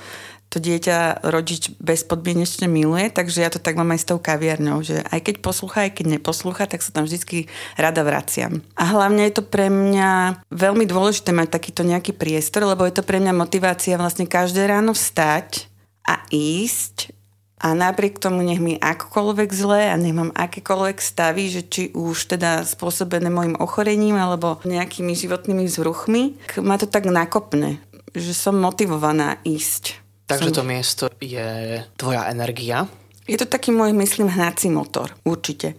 to 0.48 0.64
dieťa 0.64 1.28
rodič 1.28 1.76
bezpodmienečne 1.84 2.72
miluje, 2.72 3.12
takže 3.12 3.44
ja 3.44 3.52
to 3.52 3.60
tak 3.60 3.76
mám 3.76 3.92
aj 3.92 4.00
s 4.00 4.08
tou 4.08 4.16
kaviarňou, 4.16 4.80
že 4.80 5.04
aj 5.12 5.20
keď 5.28 5.36
poslúcha, 5.44 5.84
aj 5.84 6.00
keď 6.00 6.06
neposlúcha, 6.18 6.72
tak 6.72 6.80
sa 6.80 6.96
tam 6.96 7.04
vždy 7.04 7.52
rada 7.76 8.02
vraciam. 8.08 8.64
A 8.80 8.88
hlavne 8.88 9.28
je 9.28 9.34
to 9.36 9.44
pre 9.44 9.68
mňa 9.68 10.44
veľmi 10.48 10.88
dôležité 10.88 11.36
mať 11.36 11.52
takýto 11.52 11.84
nejaký 11.84 12.16
priestor, 12.16 12.64
lebo 12.64 12.88
je 12.88 12.96
to 12.96 13.04
pre 13.04 13.20
mňa 13.20 13.36
motivácia 13.36 14.00
vlastne 14.00 14.24
každé 14.24 14.72
ráno 14.72 14.96
vstať 14.96 15.68
a 16.08 16.24
ísť 16.32 17.17
a 17.58 17.74
napriek 17.74 18.22
tomu 18.22 18.46
nech 18.46 18.62
mi 18.62 18.78
akokoľvek 18.78 19.50
zle 19.50 19.90
a 19.90 19.96
nech 19.98 20.14
mám 20.14 20.30
akékoľvek 20.38 20.98
stavy, 21.02 21.50
že 21.50 21.62
či 21.66 21.84
už 21.90 22.38
teda 22.38 22.62
spôsobené 22.62 23.34
môjim 23.34 23.58
ochorením 23.58 24.14
alebo 24.14 24.62
nejakými 24.62 25.18
životnými 25.18 25.66
vzruchmi, 25.66 26.38
ma 26.62 26.78
to 26.78 26.86
tak 26.86 27.10
nakopne, 27.10 27.82
že 28.14 28.38
som 28.38 28.62
motivovaná 28.62 29.42
ísť. 29.42 29.98
Takže 30.30 30.54
som... 30.54 30.58
to 30.62 30.64
miesto 30.70 31.04
je 31.18 31.82
tvoja 31.98 32.30
energia? 32.30 32.86
Je 33.28 33.36
to 33.36 33.50
taký 33.50 33.76
môj, 33.76 33.92
myslím, 33.92 34.32
hnací 34.32 34.72
motor, 34.72 35.12
určite. 35.28 35.76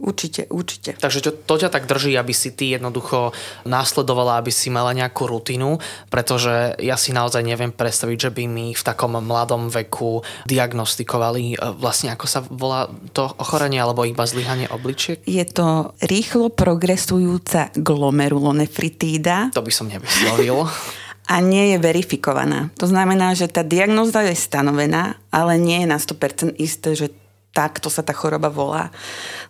Určite, 0.00 0.48
určite. 0.48 0.96
Takže 0.96 1.20
to, 1.20 1.30
to 1.34 1.54
ťa 1.60 1.68
tak 1.68 1.84
drží, 1.84 2.16
aby 2.16 2.32
si 2.32 2.52
ty 2.56 2.72
jednoducho 2.72 3.36
následovala, 3.68 4.40
aby 4.40 4.48
si 4.48 4.72
mala 4.72 4.96
nejakú 4.96 5.28
rutinu, 5.28 5.76
pretože 6.08 6.76
ja 6.80 6.96
si 6.96 7.12
naozaj 7.12 7.44
neviem 7.44 7.70
predstaviť, 7.70 8.28
že 8.28 8.30
by 8.32 8.44
mi 8.48 8.66
v 8.72 8.82
takom 8.82 9.20
mladom 9.20 9.68
veku 9.68 10.24
diagnostikovali 10.48 11.54
e, 11.54 11.56
vlastne 11.76 12.12
ako 12.16 12.26
sa 12.26 12.40
volá 12.40 12.88
to 13.12 13.28
ochorenie 13.36 13.78
alebo 13.78 14.08
iba 14.08 14.24
zlyhanie 14.24 14.66
obličiek. 14.72 15.20
Je 15.28 15.44
to 15.44 15.92
rýchlo 16.02 16.48
progresujúca 16.48 17.72
glomerulonefritída. 17.76 19.52
To 19.52 19.64
by 19.64 19.72
som 19.72 19.92
nevyslovil. 19.92 20.66
a 21.28 21.38
nie 21.38 21.74
je 21.74 21.78
verifikovaná. 21.78 22.74
To 22.82 22.90
znamená, 22.90 23.32
že 23.38 23.46
tá 23.46 23.62
diagnóza 23.62 24.26
je 24.26 24.34
stanovená, 24.34 25.16
ale 25.30 25.54
nie 25.56 25.86
je 25.86 25.88
na 25.88 25.98
100% 25.98 26.58
isté, 26.58 26.98
že 26.98 27.14
takto 27.52 27.92
sa 27.92 28.00
tá 28.00 28.16
choroba 28.16 28.48
volá. 28.48 28.88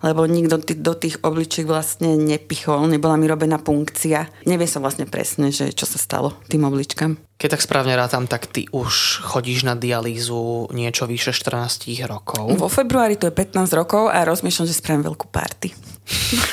Lebo 0.03 0.27
nikto 0.27 0.59
t- 0.59 0.79
do 0.79 0.93
tých 0.99 1.23
obličiek 1.23 1.65
vlastne 1.65 2.19
nepichol, 2.19 2.91
nebola 2.91 3.15
mi 3.15 3.31
robená 3.31 3.63
punkcia. 3.63 4.29
Nevie 4.45 4.67
sa 4.67 4.83
vlastne 4.83 5.07
presne, 5.07 5.55
že 5.55 5.71
čo 5.71 5.87
sa 5.87 5.97
stalo 5.97 6.35
tým 6.51 6.67
obličkám. 6.67 7.17
Keď 7.39 7.59
tak 7.59 7.67
správne 7.67 7.95
rátam, 7.99 8.31
tak 8.31 8.47
ty 8.51 8.71
už 8.71 9.23
chodíš 9.27 9.67
na 9.67 9.75
dialýzu 9.75 10.71
niečo 10.71 11.11
vyše 11.11 11.35
14 11.35 11.91
rokov. 12.07 12.55
Vo 12.55 12.71
februári 12.71 13.19
to 13.19 13.27
je 13.27 13.35
15 13.35 13.67
rokov 13.75 14.11
a 14.11 14.23
rozmýšľam, 14.23 14.69
že 14.71 14.79
spravím 14.79 15.07
veľkú 15.11 15.27
party. 15.27 15.75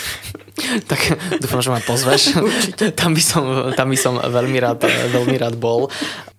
tak 0.89 1.01
dúfam, 1.41 1.61
že 1.61 1.69
ma 1.73 1.81
pozveš. 1.81 2.37
tam, 2.99 3.13
by 3.13 3.23
som, 3.23 3.43
tam 3.73 3.87
by 3.89 3.97
som 3.97 4.17
veľmi 4.17 4.57
rád, 4.61 4.85
veľmi 5.13 5.37
rád 5.37 5.57
bol. 5.61 5.89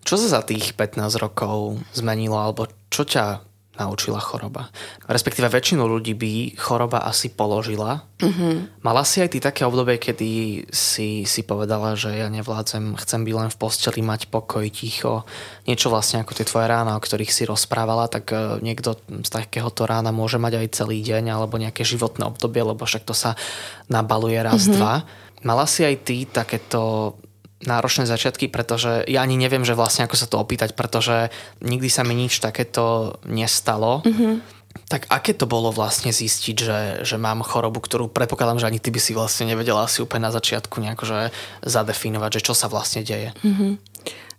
Čo 0.02 0.18
sa 0.18 0.38
za 0.38 0.42
tých 0.42 0.74
15 0.74 0.98
rokov 1.22 1.78
zmenilo, 1.94 2.34
alebo 2.34 2.66
čo 2.90 3.06
ťa 3.06 3.49
naučila 3.80 4.20
choroba. 4.20 4.68
Respektíve 5.08 5.48
väčšinu 5.48 5.88
ľudí 5.88 6.12
by 6.12 6.60
choroba 6.60 7.00
asi 7.08 7.32
položila. 7.32 8.04
Mm-hmm. 8.20 8.84
Mala 8.84 9.02
si 9.08 9.24
aj 9.24 9.32
ty 9.32 9.38
také 9.40 9.64
obdobie, 9.64 9.96
kedy 9.96 10.30
si, 10.68 11.24
si 11.24 11.40
povedala, 11.40 11.96
že 11.96 12.12
ja 12.12 12.28
nevládzem, 12.28 13.00
chcem 13.00 13.24
byť 13.24 13.34
len 13.34 13.48
v 13.48 13.56
posteli, 13.56 14.04
mať 14.04 14.28
pokoj, 14.28 14.68
ticho. 14.68 15.24
Niečo 15.64 15.88
vlastne 15.88 16.20
ako 16.20 16.36
tie 16.36 16.44
tvoje 16.44 16.68
rána, 16.68 17.00
o 17.00 17.00
ktorých 17.00 17.32
si 17.32 17.48
rozprávala, 17.48 18.12
tak 18.12 18.28
e, 18.30 18.60
niekto 18.60 19.00
z 19.24 19.30
takéhoto 19.32 19.88
rána 19.88 20.12
môže 20.12 20.36
mať 20.36 20.60
aj 20.60 20.76
celý 20.76 21.00
deň 21.00 21.32
alebo 21.32 21.56
nejaké 21.56 21.80
životné 21.80 22.28
obdobie, 22.28 22.60
lebo 22.60 22.84
však 22.84 23.08
to 23.08 23.16
sa 23.16 23.32
nabaluje 23.88 24.36
raz, 24.44 24.68
mm-hmm. 24.68 24.76
dva. 24.76 24.94
Mala 25.40 25.64
si 25.64 25.88
aj 25.88 25.96
ty 26.04 26.28
takéto 26.28 27.16
náročné 27.64 28.08
začiatky, 28.08 28.48
pretože 28.48 29.04
ja 29.04 29.20
ani 29.20 29.36
neviem, 29.36 29.64
že 29.68 29.76
vlastne 29.76 30.08
ako 30.08 30.16
sa 30.16 30.26
to 30.28 30.40
opýtať, 30.40 30.72
pretože 30.72 31.28
nikdy 31.60 31.88
sa 31.92 32.02
mi 32.04 32.16
nič 32.16 32.40
takéto 32.40 33.16
nestalo. 33.28 34.00
Mm-hmm. 34.04 34.62
Tak 34.86 35.10
aké 35.10 35.34
to 35.34 35.50
bolo 35.50 35.74
vlastne 35.74 36.14
zistiť, 36.14 36.56
že, 36.56 36.80
že 37.02 37.16
mám 37.18 37.42
chorobu, 37.42 37.82
ktorú 37.82 38.06
predpokladám, 38.06 38.62
že 38.62 38.68
ani 38.70 38.78
ty 38.78 38.94
by 38.94 39.00
si 39.02 39.12
vlastne 39.12 39.50
nevedela 39.50 39.84
asi 39.84 40.00
úplne 40.00 40.30
na 40.30 40.32
začiatku 40.32 40.78
nejako 40.78 41.04
že 41.10 41.18
zadefinovať, 41.66 42.38
že 42.38 42.44
čo 42.46 42.54
sa 42.54 42.70
vlastne 42.70 43.02
deje? 43.02 43.34
Mm-hmm. 43.42 43.72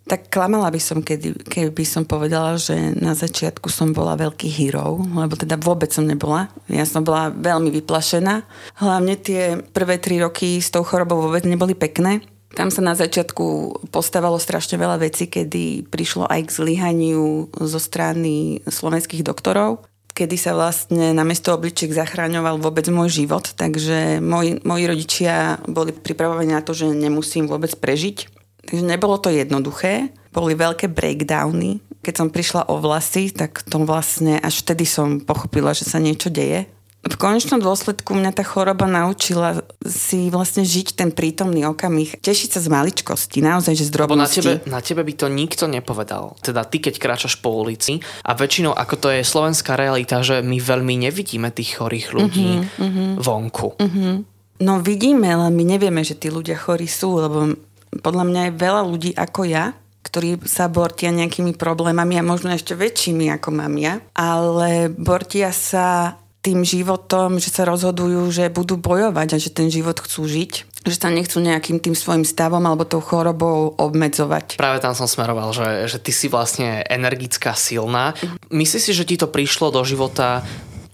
Tak 0.02 0.34
klamala 0.34 0.66
by 0.66 0.82
som, 0.82 0.98
kedy, 0.98 1.46
keby 1.46 1.86
som 1.86 2.02
povedala, 2.02 2.58
že 2.58 2.74
na 2.98 3.14
začiatku 3.14 3.70
som 3.70 3.94
bola 3.94 4.18
veľký 4.18 4.50
hero, 4.50 4.98
lebo 4.98 5.38
teda 5.38 5.54
vôbec 5.54 5.94
som 5.94 6.02
nebola. 6.02 6.50
Ja 6.66 6.82
som 6.82 7.06
bola 7.06 7.30
veľmi 7.30 7.70
vyplašená. 7.70 8.42
Hlavne 8.82 9.14
tie 9.14 9.62
prvé 9.70 10.02
tri 10.02 10.18
roky 10.18 10.58
s 10.58 10.74
tou 10.74 10.82
chorobou 10.82 11.22
vôbec 11.22 11.46
neboli 11.46 11.78
pekné. 11.78 12.18
Tam 12.52 12.68
sa 12.68 12.84
na 12.84 12.92
začiatku 12.92 13.44
postavalo 13.88 14.36
strašne 14.36 14.76
veľa 14.76 15.00
vecí, 15.00 15.24
kedy 15.28 15.88
prišlo 15.88 16.28
aj 16.28 16.48
k 16.48 16.56
zlyhaniu 16.60 17.48
zo 17.56 17.80
strany 17.80 18.60
slovenských 18.68 19.24
doktorov 19.24 19.88
kedy 20.12 20.36
sa 20.36 20.52
vlastne 20.52 21.16
na 21.16 21.24
mesto 21.24 21.56
obličiek 21.56 21.88
zachráňoval 21.88 22.60
vôbec 22.60 22.84
môj 22.92 23.24
život, 23.24 23.48
takže 23.56 24.20
moji, 24.20 24.60
moji 24.60 24.84
rodičia 24.84 25.56
boli 25.64 25.90
pripravovaní 25.96 26.52
na 26.52 26.60
to, 26.60 26.76
že 26.76 26.92
nemusím 26.92 27.48
vôbec 27.48 27.72
prežiť. 27.80 28.28
Takže 28.68 28.84
nebolo 28.84 29.16
to 29.18 29.32
jednoduché, 29.32 30.12
boli 30.30 30.52
veľké 30.52 30.92
breakdowny. 30.92 31.80
Keď 32.04 32.14
som 32.14 32.28
prišla 32.28 32.68
o 32.68 32.78
vlasy, 32.78 33.32
tak 33.32 33.64
to 33.64 33.82
vlastne 33.82 34.38
až 34.38 34.62
vtedy 34.62 34.84
som 34.84 35.18
pochopila, 35.18 35.72
že 35.72 35.88
sa 35.88 35.96
niečo 35.96 36.28
deje 36.28 36.68
v 37.02 37.16
konečnom 37.18 37.58
dôsledku 37.58 38.14
mňa 38.14 38.30
tá 38.30 38.46
choroba 38.46 38.86
naučila 38.86 39.66
si 39.82 40.30
vlastne 40.30 40.62
žiť 40.62 40.94
ten 40.94 41.10
prítomný 41.10 41.66
okamih, 41.66 42.22
tešiť 42.22 42.54
sa 42.54 42.60
z 42.62 42.70
maličkosti, 42.70 43.42
naozaj, 43.42 43.74
že 43.74 43.90
z 43.90 43.92
drobnosti. 43.98 44.38
Lebo 44.38 44.46
na 44.46 44.62
tebe, 44.62 44.70
na 44.70 44.80
tebe 44.80 45.02
by 45.02 45.14
to 45.18 45.26
nikto 45.26 45.64
nepovedal. 45.66 46.38
Teda 46.38 46.62
ty, 46.62 46.78
keď 46.78 47.02
kráčaš 47.02 47.42
po 47.42 47.50
ulici 47.58 47.98
a 48.22 48.38
väčšinou, 48.38 48.70
ako 48.78 48.94
to 49.02 49.08
je 49.10 49.26
slovenská 49.26 49.74
realita, 49.74 50.22
že 50.22 50.46
my 50.46 50.62
veľmi 50.62 50.94
nevidíme 51.10 51.50
tých 51.50 51.82
chorých 51.82 52.14
ľudí 52.14 52.62
uh-huh, 52.62 53.18
vonku. 53.18 53.68
Uh-huh. 53.82 54.22
No 54.62 54.78
vidíme, 54.78 55.26
ale 55.26 55.50
my 55.50 55.64
nevieme, 55.66 56.06
že 56.06 56.14
tí 56.14 56.30
ľudia 56.30 56.54
chorí 56.54 56.86
sú, 56.86 57.18
lebo 57.18 57.58
podľa 57.98 58.24
mňa 58.30 58.40
je 58.46 58.52
veľa 58.62 58.82
ľudí 58.86 59.10
ako 59.18 59.42
ja, 59.50 59.74
ktorí 60.06 60.46
sa 60.46 60.70
bortia 60.70 61.10
nejakými 61.10 61.58
problémami 61.58 62.18
a 62.18 62.26
možno 62.26 62.54
ešte 62.54 62.78
väčšími 62.78 63.26
ako 63.38 63.48
mám 63.54 63.74
ja, 63.74 63.98
ale 64.14 64.86
bortia 64.86 65.50
sa 65.50 66.18
tým 66.42 66.66
životom, 66.66 67.38
že 67.38 67.54
sa 67.54 67.62
rozhodujú, 67.62 68.28
že 68.34 68.50
budú 68.50 68.74
bojovať 68.74 69.28
a 69.34 69.38
že 69.38 69.54
ten 69.54 69.70
život 69.70 69.96
chcú 70.02 70.26
žiť 70.26 70.72
že 70.82 70.98
sa 70.98 71.14
nechcú 71.14 71.38
nejakým 71.38 71.78
tým 71.78 71.94
svojim 71.94 72.26
stavom 72.26 72.62
alebo 72.66 72.82
tou 72.82 72.98
chorobou 72.98 73.70
obmedzovať. 73.78 74.58
Práve 74.58 74.82
tam 74.82 74.98
som 74.98 75.06
smeroval, 75.06 75.54
že, 75.54 75.86
že 75.86 76.02
ty 76.02 76.10
si 76.10 76.26
vlastne 76.26 76.82
energická, 76.90 77.54
silná. 77.54 78.18
Myslíš 78.50 78.90
si, 78.90 78.92
že 78.92 79.06
ti 79.06 79.14
to 79.14 79.30
prišlo 79.30 79.70
do 79.70 79.86
života 79.86 80.42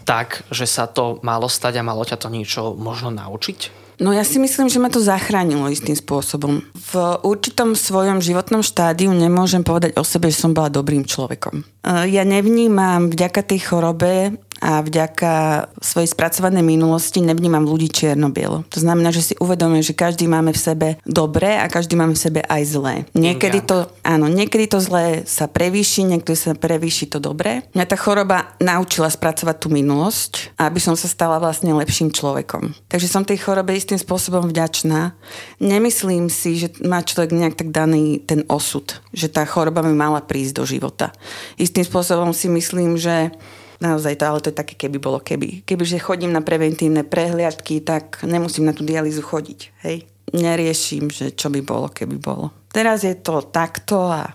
tak, 0.05 0.45
že 0.53 0.69
sa 0.69 0.89
to 0.89 1.21
malo 1.25 1.49
stať 1.49 1.81
a 1.81 1.87
malo 1.89 2.05
ťa 2.05 2.21
to 2.21 2.29
niečo 2.29 2.77
možno 2.77 3.09
naučiť? 3.13 3.89
No 3.99 4.15
ja 4.15 4.23
si 4.23 4.39
myslím, 4.39 4.71
že 4.71 4.79
ma 4.79 4.95
to 4.95 5.03
zachránilo 5.03 5.67
istým 5.75 5.99
spôsobom. 5.99 6.63
V 6.71 6.93
určitom 7.27 7.75
svojom 7.75 8.23
životnom 8.23 8.63
štádiu 8.63 9.11
nemôžem 9.11 9.67
povedať 9.67 9.99
o 9.99 10.07
sebe, 10.07 10.31
že 10.31 10.39
som 10.39 10.55
bola 10.55 10.71
dobrým 10.71 11.03
človekom. 11.03 11.67
Ja 12.07 12.23
nevnímam 12.23 13.11
vďaka 13.11 13.43
tej 13.43 13.67
chorobe 13.67 14.39
a 14.59 14.83
vďaka 14.83 15.67
svojej 15.79 16.11
spracovanej 16.11 16.67
minulosti 16.67 17.23
nevnímam 17.23 17.63
ľudí 17.63 17.91
čierno-bielo. 17.91 18.67
To 18.75 18.79
znamená, 18.83 19.15
že 19.15 19.23
si 19.23 19.35
uvedomujem, 19.39 19.95
že 19.95 19.95
každý 19.95 20.27
máme 20.27 20.51
v 20.51 20.61
sebe 20.61 20.89
dobré 21.07 21.59
a 21.59 21.71
každý 21.71 21.95
máme 21.95 22.19
v 22.19 22.23
sebe 22.23 22.41
aj 22.43 22.63
zlé. 22.67 22.95
Niekedy 23.15 23.63
to, 23.63 23.87
áno, 24.03 24.27
niekedy 24.27 24.67
to 24.67 24.83
zlé 24.83 25.23
sa 25.25 25.47
prevýši, 25.47 26.11
niekedy 26.11 26.35
sa 26.35 26.53
prevýši 26.59 27.07
to 27.07 27.23
dobré. 27.23 27.63
Mňa 27.75 27.87
tá 27.87 27.97
choroba 27.97 28.55
naučila 28.59 29.07
spracovať 29.07 29.57
tú 29.63 29.69
minulosť, 29.71 30.59
aby 30.59 30.83
som 30.83 30.99
sa 30.99 31.07
stala 31.07 31.39
vlastne 31.39 31.71
lepším 31.75 32.11
človekom. 32.11 32.75
Takže 32.91 33.07
som 33.07 33.23
tej 33.23 33.39
chorobe 33.39 33.79
istým 33.79 33.99
spôsobom 33.99 34.51
vďačná. 34.51 35.15
Nemyslím 35.63 36.27
si, 36.27 36.59
že 36.59 36.75
má 36.83 37.03
človek 37.03 37.31
nejak 37.31 37.55
tak 37.55 37.71
daný 37.71 38.19
ten 38.27 38.43
osud, 38.51 38.99
že 39.15 39.31
tá 39.31 39.47
choroba 39.47 39.87
mi 39.87 39.95
mala 39.95 40.19
prísť 40.19 40.53
do 40.59 40.65
života. 40.67 41.15
Istým 41.57 41.87
spôsobom 41.87 42.35
si 42.35 42.51
myslím, 42.51 42.99
že 42.99 43.31
Naozaj 43.79 44.19
to, 44.19 44.25
ale 44.27 44.43
to 44.43 44.51
je 44.51 44.59
také, 44.59 44.75
keby 44.75 44.99
bolo 44.99 45.23
keby. 45.23 45.63
Kebyže 45.63 46.03
chodím 46.03 46.35
na 46.35 46.43
preventívne 46.43 47.07
prehliadky, 47.07 47.79
tak 47.87 48.27
nemusím 48.27 48.67
na 48.67 48.75
tú 48.75 48.83
dialýzu 48.83 49.23
chodiť. 49.23 49.61
Hej? 49.87 50.03
Neriešim, 50.35 51.09
že 51.09 51.31
čo 51.33 51.47
by 51.49 51.63
bolo, 51.63 51.87
keby 51.87 52.19
bolo. 52.19 52.51
Teraz 52.75 53.07
je 53.07 53.15
to 53.15 53.41
takto 53.49 54.11
a 54.11 54.35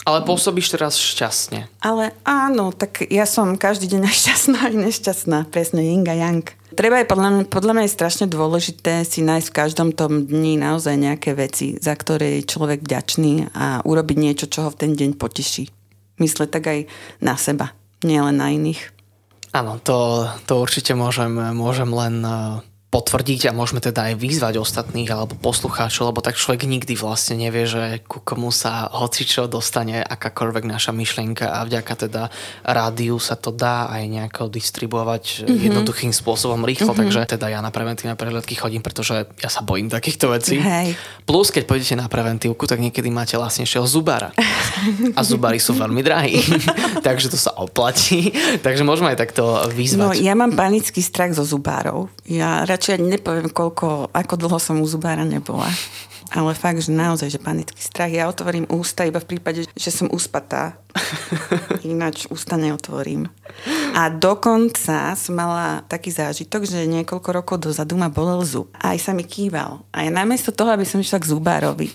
ale 0.00 0.24
pôsobíš 0.24 0.72
teraz 0.72 0.96
šťastne. 0.96 1.68
Ale 1.84 2.16
áno, 2.24 2.72
tak 2.72 3.04
ja 3.12 3.28
som 3.28 3.60
každý 3.60 3.84
deň 3.84 4.08
aj 4.08 4.16
šťastná, 4.24 4.58
aj 4.72 4.74
nešťastná. 4.88 5.38
Presne, 5.52 5.84
yin 5.84 6.08
a 6.08 6.16
yang. 6.16 6.40
Treba 6.72 7.04
je 7.04 7.10
podľa 7.10 7.28
mňa, 7.28 7.42
podľa 7.52 7.72
mňa 7.76 7.84
je 7.84 7.96
strašne 8.00 8.26
dôležité 8.30 9.04
si 9.04 9.20
nájsť 9.20 9.48
v 9.52 9.56
každom 9.60 9.88
tom 9.92 10.24
dni 10.24 10.56
naozaj 10.56 10.96
nejaké 10.96 11.36
veci, 11.36 11.76
za 11.76 11.92
ktoré 11.92 12.40
je 12.40 12.48
človek 12.48 12.80
vďačný 12.80 13.52
a 13.52 13.84
urobiť 13.84 14.16
niečo, 14.16 14.46
čo 14.48 14.64
ho 14.64 14.72
v 14.72 14.80
ten 14.88 14.92
deň 14.96 15.20
poteší. 15.20 15.68
Mysle 16.22 16.48
tak 16.48 16.64
aj 16.64 16.88
na 17.20 17.36
seba 17.36 17.76
nielen 18.04 18.36
na 18.40 18.48
iných. 18.52 18.80
Áno, 19.50 19.82
to, 19.82 20.30
to 20.46 20.62
určite 20.62 20.94
môžem, 20.94 21.34
môžem 21.58 21.90
len 21.90 22.22
potvrdiť 22.90 23.46
a 23.46 23.54
môžeme 23.54 23.78
teda 23.78 24.10
aj 24.10 24.14
vyzvať 24.18 24.54
ostatných 24.58 25.06
alebo 25.14 25.38
poslucháčov, 25.38 26.10
lebo 26.10 26.26
tak 26.26 26.34
človek 26.34 26.66
nikdy 26.66 26.98
vlastne 26.98 27.38
nevie, 27.38 27.62
že 27.62 28.02
ku 28.02 28.18
komu 28.18 28.50
sa 28.50 28.90
hocičo 28.90 29.46
dostane 29.46 30.02
akákoľvek 30.02 30.66
naša 30.66 30.90
myšlienka 30.90 31.54
a 31.54 31.62
vďaka 31.70 31.94
teda 31.94 32.22
rádiu 32.66 33.22
sa 33.22 33.38
to 33.38 33.54
dá 33.54 33.86
aj 33.94 34.02
nejako 34.10 34.50
distribuovať 34.50 35.46
mm-hmm. 35.46 35.70
jednoduchým 35.70 36.10
spôsobom 36.10 36.66
rýchlo, 36.66 36.90
mm-hmm. 36.90 36.98
takže 37.14 37.38
teda 37.38 37.46
ja 37.54 37.62
na 37.62 37.70
preventívne 37.70 38.18
prehľadky 38.18 38.58
chodím, 38.58 38.82
pretože 38.82 39.22
ja 39.38 39.46
sa 39.46 39.62
bojím 39.62 39.86
takýchto 39.86 40.34
vecí. 40.34 40.58
Hej. 40.58 40.98
Plus, 41.22 41.54
keď 41.54 41.70
pôjdete 41.70 41.94
na 41.94 42.10
preventívku, 42.10 42.66
tak 42.66 42.82
niekedy 42.82 43.06
máte 43.06 43.38
vlastnejšieho 43.38 43.86
zubára. 43.86 44.34
A 45.14 45.22
zubári 45.22 45.62
sú 45.62 45.78
veľmi 45.78 46.02
drahí, 46.02 46.42
takže 47.06 47.30
to 47.30 47.38
sa 47.38 47.54
oplatí. 47.54 48.34
takže 48.66 48.82
môžeme 48.82 49.14
aj 49.14 49.18
takto 49.22 49.62
vyzvať. 49.70 50.02
No, 50.02 50.10
ja 50.10 50.34
mám 50.34 50.58
panický 50.58 50.98
strach 50.98 51.30
zo 51.38 51.46
zubárov. 51.46 52.10
Ja 52.26 52.66
radšej 52.80 52.96
nepoviem, 52.96 53.52
koľko, 53.52 54.08
ako 54.08 54.34
dlho 54.40 54.56
som 54.56 54.80
u 54.80 54.88
zubára 54.88 55.20
nebola. 55.28 55.68
Ale 56.32 56.56
fakt, 56.56 56.80
že 56.80 56.94
naozaj, 56.94 57.28
že 57.28 57.42
panický 57.42 57.76
strach. 57.76 58.08
Ja 58.08 58.24
otvorím 58.24 58.64
ústa 58.72 59.04
iba 59.04 59.20
v 59.20 59.36
prípade, 59.36 59.68
že 59.68 59.90
som 59.92 60.08
uspatá. 60.08 60.80
Ináč 61.84 62.24
ústa 62.32 62.56
neotvorím. 62.56 63.28
A 63.92 64.08
dokonca 64.08 65.12
som 65.12 65.36
mala 65.36 65.84
taký 65.92 66.08
zážitok, 66.08 66.64
že 66.64 66.88
niekoľko 66.88 67.28
rokov 67.36 67.56
dozadu 67.68 68.00
ma 68.00 68.08
bolel 68.08 68.40
zub. 68.48 68.72
A 68.80 68.96
aj 68.96 69.10
sa 69.10 69.12
mi 69.12 69.28
kýval. 69.28 69.84
A 69.92 70.08
ja 70.08 70.10
namiesto 70.14 70.56
toho, 70.56 70.72
aby 70.72 70.88
som 70.88 71.04
išla 71.04 71.20
k 71.20 71.28
zubárovi, 71.28 71.92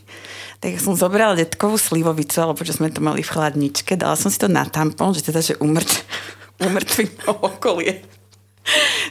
tak 0.61 0.77
som 0.77 0.93
zobrala 0.93 1.33
detkovú 1.33 1.81
slivovicu, 1.81 2.37
alebo 2.45 2.61
že 2.61 2.77
sme 2.77 2.93
to 2.93 3.01
mali 3.01 3.25
v 3.25 3.31
chladničke, 3.33 3.97
dala 3.97 4.13
som 4.13 4.29
si 4.29 4.37
to 4.37 4.51
na 4.51 4.69
tampon, 4.69 5.17
že 5.17 5.25
teda, 5.25 5.41
že 5.41 5.57
umrt, 5.57 5.89
umrtvím 6.65 7.09
okolie. 7.25 8.05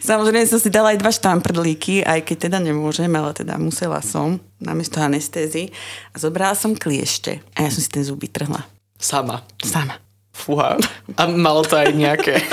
Samozrejme 0.02 0.44
som 0.44 0.60
si 0.60 0.68
dala 0.68 0.92
aj 0.92 1.00
dva 1.00 1.10
štamprdlíky, 1.14 2.04
aj 2.04 2.26
keď 2.26 2.50
teda 2.50 2.58
nemôžem, 2.60 3.08
ale 3.14 3.32
teda 3.32 3.56
musela 3.56 4.02
som 4.04 4.36
namiesto 4.60 5.00
anestézy. 5.00 5.72
A 6.12 6.20
zobrala 6.20 6.52
som 6.58 6.76
kliešte 6.76 7.40
a 7.56 7.64
ja 7.64 7.70
som 7.72 7.80
si 7.80 7.90
ten 7.90 8.04
zuby 8.04 8.28
trhla. 8.28 8.66
Sama? 8.98 9.40
Sama. 9.62 10.03
Fúha. 10.34 10.74
A 11.14 11.22
malo 11.30 11.62
to 11.62 11.78
aj 11.78 11.94
nejaké... 11.94 12.42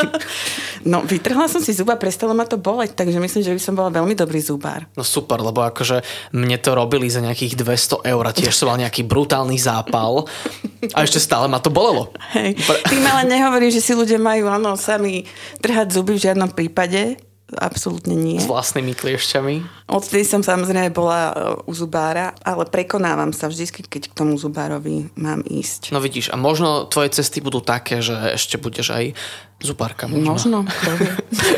No, 0.82 1.06
vytrhla 1.06 1.46
som 1.46 1.62
si 1.62 1.78
zuba, 1.78 1.94
prestalo 1.94 2.34
ma 2.34 2.41
to 2.41 2.58
boleť, 2.58 2.98
takže 2.98 3.22
myslím, 3.22 3.46
že 3.46 3.54
by 3.54 3.62
som 3.62 3.78
bola 3.78 3.94
veľmi 3.94 4.17
dobrý 4.17 4.41
zubár. 4.41 4.89
No 4.98 5.06
super, 5.06 5.38
lebo 5.38 5.62
akože 5.62 6.02
mne 6.34 6.58
to 6.58 6.74
robili 6.74 7.06
za 7.06 7.22
nejakých 7.22 7.54
200 7.54 8.10
eur 8.10 8.24
a 8.26 8.34
tiež 8.34 8.50
som 8.50 8.65
mal 8.65 8.82
nejaký 8.82 9.06
brutálny 9.06 9.62
zápal 9.62 10.26
a 10.98 11.06
ešte 11.06 11.22
stále 11.22 11.46
ma 11.46 11.62
to 11.62 11.70
bolelo. 11.70 12.10
Hej. 12.34 12.58
Tým 12.89 13.06
ale 13.06 13.30
nehovorím, 13.30 13.70
že 13.70 13.78
si 13.78 13.94
ľudia 13.94 14.17
majú 14.17 14.50
áno, 14.50 14.74
sami 14.74 15.30
trhať 15.62 16.02
zuby 16.02 16.17
v 16.17 16.34
žiadnom 16.34 16.50
prípade, 16.50 17.22
absolútne 17.58 18.16
nie. 18.16 18.40
S 18.40 18.48
vlastnými 18.48 18.96
kliešťami? 18.96 19.88
Odtedy 19.92 20.24
som 20.24 20.40
samozrejme 20.40 20.94
bola 20.96 21.20
e, 21.20 21.34
u 21.68 21.74
zubára, 21.76 22.32
ale 22.46 22.64
prekonávam 22.68 23.36
sa 23.36 23.52
vždy, 23.52 23.88
keď 23.88 24.04
k 24.12 24.14
tomu 24.16 24.40
zubárovi 24.40 25.12
mám 25.20 25.44
ísť. 25.44 25.92
No 25.92 26.00
vidíš, 26.00 26.32
a 26.32 26.40
možno 26.40 26.88
tvoje 26.88 27.12
cesty 27.12 27.44
budú 27.44 27.60
také, 27.60 28.00
že 28.00 28.16
ešte 28.36 28.56
budeš 28.56 28.96
aj 28.96 29.06
Zubárka 29.62 30.10
možno. 30.10 30.65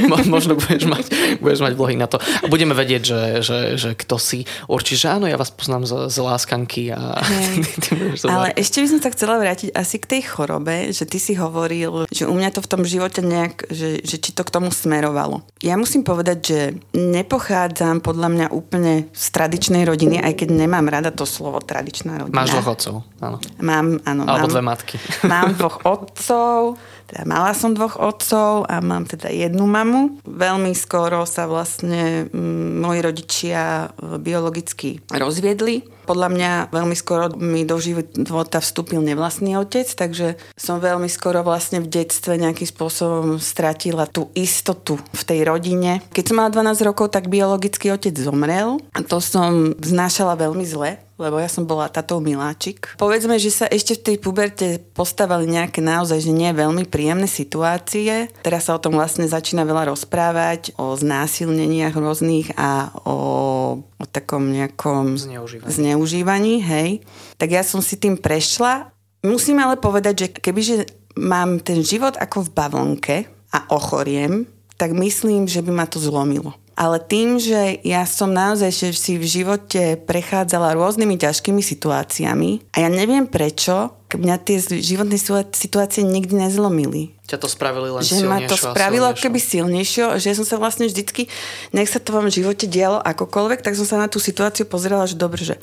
Možno. 0.03 0.27
možno 0.27 0.53
budeš 0.59 0.85
mať, 0.85 1.05
budeš 1.39 1.61
mať 1.63 1.73
vlohy 1.73 1.95
na 1.95 2.07
to. 2.11 2.19
A 2.19 2.45
budeme 2.51 2.75
vedieť, 2.75 3.01
že, 3.01 3.21
že, 3.39 3.57
že 3.79 3.89
kto 3.95 4.19
si 4.19 4.43
určí, 4.67 4.99
že 4.99 5.07
áno, 5.11 5.25
ja 5.25 5.39
vás 5.39 5.49
poznám 5.55 5.87
z, 5.87 5.93
z 6.11 6.17
láskanky. 6.19 6.91
A 6.91 7.23
ty, 7.63 7.63
ty 7.79 7.91
Ale 8.27 8.51
ešte 8.59 8.83
by 8.83 8.87
som 8.91 8.99
sa 8.99 9.09
chcela 9.15 9.39
vrátiť 9.39 9.71
asi 9.71 9.97
k 10.03 10.05
tej 10.17 10.21
chorobe, 10.27 10.91
že 10.91 11.07
ty 11.07 11.17
si 11.17 11.33
hovoril, 11.39 12.05
že 12.11 12.27
u 12.27 12.35
mňa 12.35 12.49
to 12.53 12.61
v 12.61 12.69
tom 12.69 12.83
živote 12.83 13.23
nejak, 13.23 13.71
že, 13.71 14.03
že 14.03 14.19
či 14.19 14.35
to 14.35 14.43
k 14.43 14.53
tomu 14.53 14.69
smerovalo. 14.69 15.47
Ja 15.63 15.79
musím 15.79 16.03
povedať, 16.03 16.37
že 16.43 16.59
nepochádzam 16.91 18.03
podľa 18.03 18.29
mňa 18.29 18.47
úplne 18.51 19.07
z 19.15 19.25
tradičnej 19.31 19.87
rodiny, 19.87 20.19
aj 20.19 20.43
keď 20.43 20.49
nemám 20.51 20.91
rada 20.91 21.09
to 21.15 21.23
slovo 21.23 21.63
tradičná 21.63 22.19
rodina. 22.19 22.35
Máš 22.35 22.51
dvoch 22.51 22.75
otcov, 22.75 22.95
áno. 23.23 23.37
Mám, 23.63 24.03
áno. 24.03 24.21
Alebo 24.27 24.47
mám, 24.47 24.53
dve 24.53 24.63
matky. 24.63 24.95
Mám 25.23 25.55
dvoch 25.55 25.77
otcov, 25.95 26.75
teda 27.13 27.30
mala 27.30 27.54
som 27.54 27.78
dvoch 27.78 28.02
otcov 28.02 28.65
a 28.65 28.82
mám 28.82 29.06
teda 29.06 29.30
jednu 29.30 29.69
mamu. 29.69 30.17
Veľmi 30.26 30.73
skoro 30.73 31.30
sa 31.30 31.45
vlastne 31.45 32.26
mm, 32.26 32.82
moji 32.82 32.99
rodičia 33.06 33.93
e, 33.93 34.17
biologicky 34.17 34.97
rozviedli 35.13 35.86
Podľa 36.10 36.30
mňa 36.34 36.52
veľmi 36.73 36.97
skoro 36.97 37.30
mi 37.38 37.69
do 37.69 37.78
života 37.78 38.58
vstúpil 38.58 38.99
nevlastný 39.06 39.56
otec, 39.62 39.86
takže 39.86 40.41
som 40.58 40.82
veľmi 40.82 41.06
skoro 41.06 41.45
vlastne 41.45 41.80
v 41.80 41.88
detstve 41.88 42.36
nejakým 42.36 42.65
spôsobom 42.65 43.38
stratila 43.38 44.10
tú 44.10 44.34
istotu 44.34 44.97
v 44.97 45.21
tej 45.21 45.45
rodine. 45.45 46.02
Keď 46.17 46.34
som 46.34 46.41
mala 46.41 46.49
12 46.49 46.82
rokov, 46.89 47.13
tak 47.13 47.30
biologický 47.30 47.93
otec 47.93 48.17
zomrel 48.17 48.82
a 48.91 48.99
to 49.06 49.21
som 49.21 49.78
znášala 49.80 50.34
veľmi 50.34 50.65
zle 50.65 50.97
lebo 51.17 51.38
ja 51.38 51.45
som 51.45 51.69
bola 51.69 51.89
tatou 51.89 52.17
miláčik. 52.17 52.97
Povedzme, 52.97 53.38
že 53.38 53.54
sa 53.54 53.65
ešte 53.69 53.97
v 53.97 54.04
tej 54.04 54.17
puberte 54.17 54.67
postavali 54.97 55.45
nejaké 55.45 55.80
naozaj, 55.80 56.19
že 56.26 56.34
nie 56.34 56.49
veľmi 56.49 56.89
príjemné 56.89 57.30
situácie. 57.30 58.34
Teraz 58.41 58.67
sa 58.67 58.78
o 58.78 58.82
tom 58.82 58.97
vlastne 58.97 59.30
začína 59.30 59.63
veľa 59.63 59.93
rozprávať, 59.93 60.73
o 60.82 60.97
znásilneniach 60.97 61.93
rôznych 61.93 62.58
a 62.58 62.89
o, 63.06 63.17
o 63.86 64.06
takom 64.10 64.49
nejakom 64.49 65.17
zneužívaní. 65.17 65.69
zneužívaní, 65.69 66.56
hej. 66.65 66.89
Tak 67.38 67.49
ja 67.54 67.62
som 67.62 67.80
si 67.84 67.99
tým 68.02 68.17
prešla. 68.17 68.89
Musím 69.23 69.62
ale 69.62 69.80
povedať, 69.80 70.15
že 70.17 70.28
kebyže 70.34 70.76
mám 71.15 71.62
ten 71.62 71.86
život 71.86 72.17
ako 72.17 72.49
v 72.49 72.54
bavlnke 72.58 73.15
a 73.54 73.69
ochoriem, 73.69 74.49
tak 74.82 74.97
myslím, 74.97 75.45
že 75.45 75.62
by 75.62 75.71
ma 75.71 75.86
to 75.86 76.02
zlomilo. 76.02 76.58
Ale 76.73 76.97
tým, 76.97 77.38
že 77.38 77.77
ja 77.86 78.01
som 78.09 78.33
naozaj 78.33 78.93
si 78.93 79.13
v 79.17 79.25
živote 79.25 79.97
prechádzala 80.09 80.73
rôznymi 80.73 81.21
ťažkými 81.21 81.62
situáciami 81.62 82.73
a 82.73 82.77
ja 82.81 82.89
neviem 82.89 83.29
prečo, 83.29 83.93
mňa 84.13 84.36
tie 84.45 84.57
životné 84.62 85.17
situácie 85.53 86.05
nikdy 86.05 86.38
nezlomili. 86.38 87.13
Ťa 87.25 87.38
to 87.41 87.49
spravili 87.49 87.89
len 87.89 88.01
Že 88.05 88.25
ma 88.29 88.41
to 88.45 88.57
spravilo 88.57 89.09
keby 89.13 89.41
silnejšie, 89.41 90.21
že 90.21 90.38
som 90.38 90.45
sa 90.45 90.62
vlastne 90.62 90.86
vždycky, 90.86 91.29
nech 91.73 91.89
sa 91.89 91.97
to 91.97 92.13
vám 92.13 92.29
v 92.29 92.41
živote 92.41 92.69
dialo 92.69 93.01
akokoľvek, 93.01 93.65
tak 93.65 93.73
som 93.73 93.86
sa 93.86 93.97
na 93.97 94.09
tú 94.09 94.21
situáciu 94.21 94.69
pozerala, 94.69 95.09
že 95.09 95.17
dobre, 95.17 95.41
že 95.41 95.57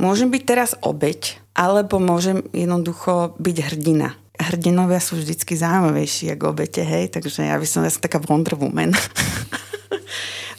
môžem 0.00 0.32
byť 0.32 0.42
teraz 0.44 0.70
obeď, 0.80 1.36
alebo 1.52 2.00
môžem 2.00 2.44
jednoducho 2.56 3.36
byť 3.36 3.56
hrdina 3.72 4.16
hrdinovia 4.42 4.98
sú 4.98 5.20
vždycky 5.20 5.54
zaujímavejší 5.54 6.34
ako 6.34 6.56
obete, 6.56 6.82
hej, 6.82 7.14
takže 7.14 7.46
ja 7.46 7.54
by 7.54 7.66
som, 7.68 7.86
ja 7.86 7.92
som 7.92 8.02
taká 8.02 8.18
Wonder 8.18 8.58
Woman. 8.58 8.90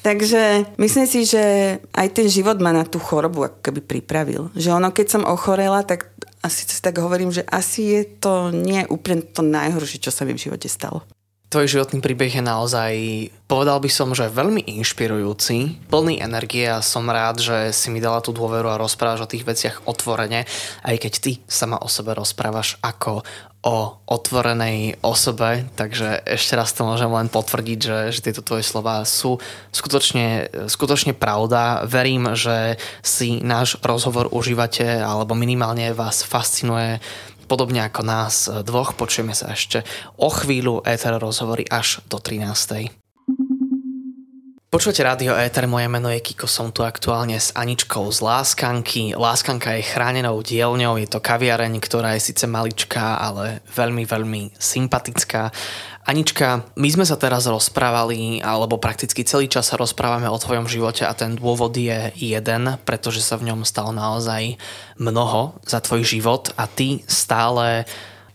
Takže 0.04 0.76
myslím 0.76 1.08
si, 1.08 1.24
že 1.24 1.44
aj 1.96 2.08
ten 2.12 2.28
život 2.28 2.60
ma 2.60 2.76
na 2.76 2.84
tú 2.84 3.00
chorobu 3.00 3.48
ako 3.48 3.60
keby 3.64 3.80
pripravil. 3.80 4.52
Že 4.52 4.76
ono, 4.76 4.92
keď 4.92 5.08
som 5.08 5.24
ochorela, 5.24 5.80
tak 5.88 6.12
asi 6.44 6.68
si 6.68 6.84
tak 6.84 7.00
hovorím, 7.00 7.32
že 7.32 7.48
asi 7.48 7.96
je 7.96 8.02
to 8.20 8.52
nie 8.52 8.84
úplne 8.92 9.24
to 9.24 9.40
najhoršie, 9.40 10.04
čo 10.04 10.12
sa 10.12 10.28
mi 10.28 10.36
v 10.36 10.44
živote 10.44 10.68
stalo. 10.68 11.08
Tvoj 11.48 11.70
životný 11.70 12.02
príbeh 12.02 12.34
je 12.34 12.44
naozaj, 12.44 12.92
povedal 13.46 13.78
by 13.78 13.86
som, 13.86 14.10
že 14.12 14.26
veľmi 14.26 14.66
inšpirujúci, 14.82 15.86
plný 15.86 16.20
energie 16.20 16.66
a 16.66 16.82
som 16.82 17.06
rád, 17.06 17.40
že 17.40 17.70
si 17.72 17.94
mi 17.94 18.02
dala 18.02 18.26
tú 18.26 18.34
dôveru 18.34 18.74
a 18.74 18.82
rozprávaš 18.82 19.24
o 19.24 19.30
tých 19.30 19.46
veciach 19.46 19.86
otvorene, 19.86 20.50
aj 20.82 20.96
keď 20.98 21.14
ty 21.22 21.32
sama 21.46 21.78
o 21.78 21.88
sebe 21.88 22.18
rozprávaš 22.18 22.82
ako 22.82 23.22
o 23.64 23.96
otvorenej 24.12 25.00
osobe, 25.00 25.64
takže 25.80 26.20
ešte 26.28 26.60
raz 26.60 26.76
to 26.76 26.84
môžem 26.84 27.08
len 27.08 27.32
potvrdiť, 27.32 27.80
že, 27.80 28.00
že 28.12 28.20
tieto 28.20 28.44
tvoje 28.44 28.68
slova 28.68 29.08
sú 29.08 29.40
skutočne, 29.72 30.52
skutočne 30.68 31.16
pravda. 31.16 31.88
Verím, 31.88 32.36
že 32.36 32.76
si 33.00 33.40
náš 33.40 33.80
rozhovor 33.80 34.28
užívate, 34.36 35.00
alebo 35.00 35.32
minimálne 35.32 35.96
vás 35.96 36.28
fascinuje 36.28 37.00
Podobne 37.44 37.84
ako 37.84 38.02
nás 38.08 38.48
dvoch, 38.64 38.96
počujeme 38.96 39.36
sa 39.36 39.52
ešte 39.52 39.84
o 40.16 40.32
chvíľu 40.32 40.80
éter 40.88 41.12
rozhovory 41.20 41.68
až 41.68 42.00
do 42.08 42.16
13. 42.18 43.03
Počujete 44.74 45.06
rádio 45.06 45.38
Éter, 45.38 45.70
moje 45.70 45.86
meno 45.86 46.10
je 46.10 46.18
Kiko, 46.18 46.50
som 46.50 46.74
tu 46.74 46.82
aktuálne 46.82 47.38
s 47.38 47.54
Aničkou 47.54 48.10
z 48.10 48.26
Láskanky. 48.26 49.14
Láskanka 49.14 49.78
je 49.78 49.86
chránenou 49.86 50.42
dielňou, 50.42 50.98
je 50.98 51.06
to 51.06 51.22
kaviareň, 51.22 51.78
ktorá 51.78 52.18
je 52.18 52.34
síce 52.34 52.50
maličká, 52.50 53.22
ale 53.22 53.62
veľmi, 53.70 54.02
veľmi 54.02 54.58
sympatická 54.58 55.54
Anička, 56.04 56.68
my 56.76 56.90
sme 56.90 57.06
sa 57.08 57.16
teraz 57.16 57.48
rozprávali, 57.48 58.44
alebo 58.44 58.76
prakticky 58.76 59.24
celý 59.24 59.48
čas 59.48 59.72
sa 59.72 59.80
rozprávame 59.80 60.28
o 60.28 60.42
tvojom 60.42 60.68
živote 60.68 61.08
a 61.08 61.16
ten 61.16 61.40
dôvod 61.40 61.72
je 61.78 62.12
jeden, 62.18 62.76
pretože 62.84 63.24
sa 63.24 63.40
v 63.40 63.54
ňom 63.54 63.64
stalo 63.64 63.96
naozaj 63.96 64.60
mnoho 65.00 65.56
za 65.64 65.86
tvoj 65.86 66.04
život 66.04 66.52
a 66.58 66.68
ty 66.68 67.06
stále 67.08 67.86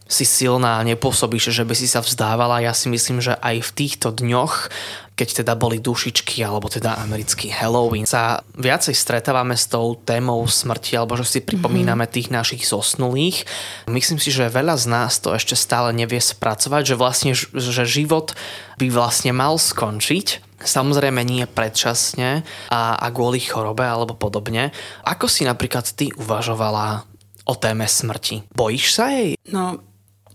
si 0.09 0.25
silná, 0.25 0.81
nepôsobíš, 0.88 1.53
že 1.53 1.68
by 1.68 1.75
si 1.77 1.85
sa 1.85 2.01
vzdávala. 2.01 2.64
Ja 2.64 2.73
si 2.73 2.88
myslím, 2.88 3.21
že 3.21 3.37
aj 3.37 3.61
v 3.61 3.75
týchto 3.77 4.09
dňoch 4.11 4.73
keď 5.18 5.42
teda 5.42 5.59
boli 5.59 5.83
dušičky 5.83 6.47
alebo 6.47 6.71
teda 6.71 6.94
americký 7.03 7.51
Halloween, 7.51 8.07
sa 8.07 8.47
viacej 8.55 8.94
stretávame 8.94 9.59
s 9.59 9.66
tou 9.66 9.99
témou 9.99 10.47
smrti 10.47 10.94
alebo 10.94 11.18
že 11.18 11.27
si 11.27 11.40
pripomíname 11.42 12.07
mm-hmm. 12.07 12.14
tých 12.14 12.29
našich 12.31 12.62
zosnulých. 12.62 13.42
Myslím 13.90 14.23
si, 14.23 14.31
že 14.31 14.47
veľa 14.47 14.79
z 14.79 14.87
nás 14.87 15.18
to 15.18 15.35
ešte 15.35 15.59
stále 15.59 15.90
nevie 15.90 16.23
spracovať, 16.23 16.83
že 16.87 16.94
vlastne 16.94 17.35
že 17.35 17.83
život 17.83 18.38
by 18.79 18.87
vlastne 18.94 19.35
mal 19.35 19.59
skončiť, 19.59 20.47
Samozrejme 20.59 21.23
nie 21.23 21.47
predčasne 21.47 22.42
a, 22.75 22.99
a 22.99 23.07
kvôli 23.14 23.38
chorobe 23.38 23.87
alebo 23.87 24.18
podobne. 24.18 24.75
Ako 25.07 25.31
si 25.31 25.47
napríklad 25.47 25.87
ty 25.94 26.11
uvažovala 26.18 27.07
o 27.47 27.55
téme 27.55 27.87
smrti? 27.87 28.42
Bojíš 28.59 28.87
sa 28.90 29.07
jej? 29.14 29.38
No, 29.55 29.79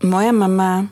moja 0.04 0.36
mama 0.36 0.88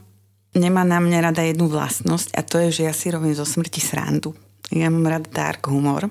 nemá 0.56 0.84
na 0.84 1.00
mňa 1.00 1.32
rada 1.32 1.44
jednu 1.44 1.68
vlastnosť 1.72 2.36
a 2.36 2.42
to 2.44 2.60
je, 2.68 2.82
že 2.82 2.84
ja 2.88 2.94
si 2.96 3.12
robím 3.12 3.36
zo 3.36 3.48
smrti 3.48 3.80
srandu. 3.80 4.36
Ja 4.72 4.88
mám 4.88 5.08
rada 5.08 5.28
dark 5.28 5.68
humor. 5.68 6.08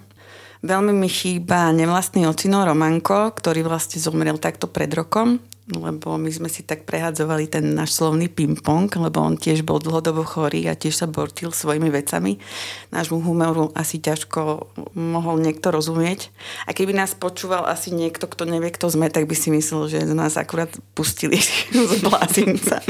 Veľmi 0.60 0.92
mi 0.92 1.08
chýba 1.08 1.72
nevlastný 1.72 2.28
ocino 2.28 2.60
Romanko, 2.60 3.32
ktorý 3.32 3.64
vlastne 3.64 3.96
zomrel 3.96 4.36
takto 4.36 4.68
pred 4.68 4.92
rokom, 4.92 5.40
lebo 5.74 6.18
my 6.18 6.30
sme 6.30 6.48
si 6.50 6.66
tak 6.66 6.82
prehadzovali 6.88 7.46
ten 7.46 7.74
náš 7.74 7.94
slovný 7.94 8.26
ping-pong, 8.26 8.90
lebo 8.98 9.22
on 9.22 9.38
tiež 9.38 9.62
bol 9.62 9.78
dlhodobo 9.78 10.26
chorý 10.26 10.66
a 10.66 10.74
tiež 10.74 11.04
sa 11.04 11.06
bortil 11.06 11.54
svojimi 11.54 11.92
vecami. 11.92 12.42
Nášmu 12.90 13.22
humoru 13.22 13.70
asi 13.78 14.02
ťažko 14.02 14.72
mohol 14.98 15.38
niekto 15.38 15.70
rozumieť. 15.70 16.34
A 16.66 16.74
keby 16.74 16.96
nás 16.96 17.14
počúval 17.14 17.70
asi 17.70 17.94
niekto, 17.94 18.26
kto 18.26 18.48
nevie, 18.48 18.74
kto 18.74 18.90
sme, 18.90 19.12
tak 19.12 19.30
by 19.30 19.36
si 19.38 19.54
myslel, 19.54 19.86
že 19.86 19.98
nás 20.10 20.34
akurát 20.34 20.70
pustili 20.98 21.38
z 21.90 21.92
blázinca. 22.02 22.82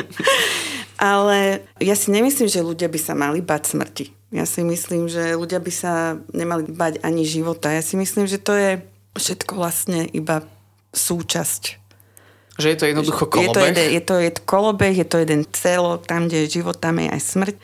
Ale 1.01 1.65
ja 1.81 1.97
si 1.97 2.13
nemyslím, 2.13 2.49
že 2.49 2.61
ľudia 2.61 2.93
by 2.93 3.01
sa 3.01 3.17
mali 3.17 3.41
bať 3.41 3.73
smrti. 3.73 4.07
Ja 4.31 4.47
si 4.47 4.63
myslím, 4.63 5.11
že 5.11 5.35
ľudia 5.35 5.59
by 5.59 5.73
sa 5.75 6.15
nemali 6.31 6.71
bať 6.71 7.03
ani 7.03 7.27
života. 7.27 7.73
Ja 7.75 7.83
si 7.83 7.99
myslím, 7.99 8.31
že 8.31 8.39
to 8.39 8.55
je 8.55 8.71
všetko 9.19 9.59
vlastne 9.59 10.07
iba 10.15 10.47
súčasť. 10.95 11.81
Že 12.61 12.69
je 12.69 12.79
to 12.79 12.87
jednoducho 12.93 13.25
kolobeh? 13.27 13.49
Je 13.49 13.57
to, 13.57 13.63
jeden, 13.65 13.87
je 13.91 14.03
to, 14.05 14.15
je 14.21 14.31
to 14.37 14.43
kolobeh, 14.45 14.95
je 14.95 15.07
to 15.09 15.17
jeden 15.19 15.43
celo, 15.51 15.97
tam, 15.97 16.29
kde 16.29 16.45
je 16.45 16.61
život, 16.61 16.77
tam 16.77 17.01
je 17.01 17.09
aj 17.09 17.21
smrť. 17.25 17.55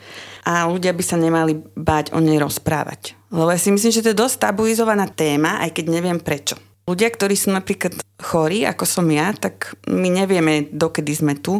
A 0.49 0.65
ľudia 0.65 0.91
by 0.91 1.03
sa 1.05 1.15
nemali 1.21 1.61
bať 1.77 2.11
o 2.11 2.19
nej 2.19 2.41
rozprávať. 2.41 3.13
Lebo 3.29 3.51
ja 3.51 3.59
si 3.59 3.69
myslím, 3.69 3.91
že 3.93 4.01
to 4.01 4.11
je 4.15 4.21
dosť 4.23 4.49
tabuizovaná 4.49 5.05
téma, 5.05 5.61
aj 5.61 5.77
keď 5.77 5.85
neviem 5.91 6.17
prečo. 6.17 6.57
Ľudia, 6.87 7.11
ktorí 7.11 7.35
sú 7.35 7.51
napríklad 7.51 7.99
chorí, 8.15 8.63
ako 8.63 8.87
som 8.87 9.03
ja, 9.11 9.35
tak 9.35 9.75
my 9.91 10.07
nevieme, 10.07 10.71
dokedy 10.71 11.11
sme 11.11 11.35
tu. 11.35 11.59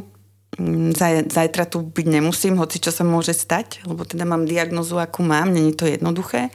Mm, 0.56 0.96
zajtra 1.28 1.68
tu 1.68 1.84
byť 1.84 2.08
nemusím, 2.08 2.56
hoci 2.56 2.80
čo 2.80 2.96
sa 2.96 3.04
môže 3.04 3.36
stať, 3.36 3.84
lebo 3.84 4.08
teda 4.08 4.24
mám 4.24 4.48
diagnozu, 4.48 4.96
akú 4.98 5.22
mám, 5.22 5.52
není 5.52 5.76
to 5.76 5.84
jednoduché. 5.84 6.48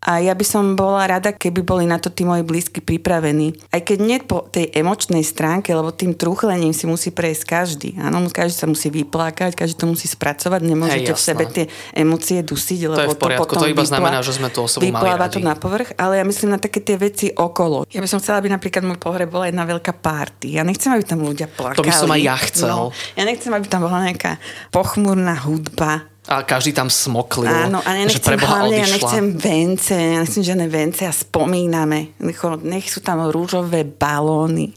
A 0.00 0.16
ja 0.24 0.32
by 0.32 0.44
som 0.48 0.64
bola 0.80 1.04
rada, 1.04 1.36
keby 1.36 1.60
boli 1.60 1.84
na 1.84 2.00
to 2.00 2.08
tí 2.08 2.24
moji 2.24 2.40
blízky 2.40 2.80
pripravení. 2.80 3.52
Aj 3.68 3.84
keď 3.84 3.98
nie 4.00 4.16
po 4.24 4.48
tej 4.48 4.72
emočnej 4.72 5.20
stránke, 5.20 5.76
lebo 5.76 5.92
tým 5.92 6.16
truchlením 6.16 6.72
si 6.72 6.88
musí 6.88 7.12
prejsť 7.12 7.42
každý. 7.44 7.90
Áno, 8.00 8.24
každý 8.32 8.56
sa 8.56 8.64
musí 8.64 8.88
vyplákať, 8.88 9.52
každý 9.52 9.76
to 9.76 9.92
musí 9.92 10.08
spracovať. 10.08 10.60
Nemôžete 10.64 11.12
Hej, 11.12 11.16
v 11.16 11.20
sebe 11.20 11.44
tie 11.52 11.64
emócie 11.92 12.40
dusiť, 12.40 12.80
lebo 12.88 12.96
to, 12.96 13.04
je 13.04 13.08
v 13.12 13.20
poriadku, 13.20 13.44
to 13.44 13.48
potom 13.52 13.60
to 13.60 13.72
iba 13.76 13.84
vyplá, 13.84 13.92
znamená, 13.92 14.18
že 14.24 14.32
sme 14.40 14.48
tú 14.48 14.64
osobu 14.64 14.88
vypláva 14.88 15.28
to 15.28 15.38
na 15.44 15.52
povrch, 15.52 15.92
ale 16.00 16.16
ja 16.16 16.24
myslím 16.24 16.56
na 16.56 16.60
také 16.60 16.80
tie 16.80 16.96
veci 16.96 17.28
okolo. 17.36 17.84
Ja 17.92 18.00
by 18.00 18.08
som 18.08 18.24
chcela, 18.24 18.40
aby 18.40 18.48
napríklad 18.48 18.80
môj 18.80 18.96
pohreb 18.96 19.28
bola 19.28 19.52
jedna 19.52 19.68
veľká 19.68 20.00
party. 20.00 20.56
Ja 20.56 20.64
nechcem, 20.64 20.96
aby 20.96 21.04
tam 21.04 21.20
ľudia 21.20 21.44
plakali. 21.44 21.76
To 21.76 21.84
by 21.84 21.92
som 21.92 22.08
aj 22.08 22.20
ja 22.24 22.36
chcel. 22.48 22.72
No, 22.72 22.88
ja 23.20 23.28
nechcem, 23.28 23.52
aby 23.52 23.68
tam 23.68 23.84
bola 23.84 24.08
nejaká 24.08 24.40
pochmúrna 24.72 25.36
hudba 25.44 26.08
a 26.28 26.44
každý 26.44 26.76
tam 26.76 26.92
smoklil. 26.92 27.48
Áno, 27.48 27.80
a 27.80 27.90
ja 27.96 28.04
nechcem, 28.04 28.36
hlavne, 28.36 28.76
ja 28.76 28.88
nechcem 28.92 29.26
vence, 29.40 29.96
ja 29.96 30.20
nechcem 30.20 30.44
žiadne 30.44 30.68
vence 30.68 31.08
a 31.08 31.12
spomíname. 31.14 32.12
Nech 32.20 32.86
sú 32.92 33.00
tam 33.00 33.24
rúžové 33.32 33.88
balóny. 33.88 34.76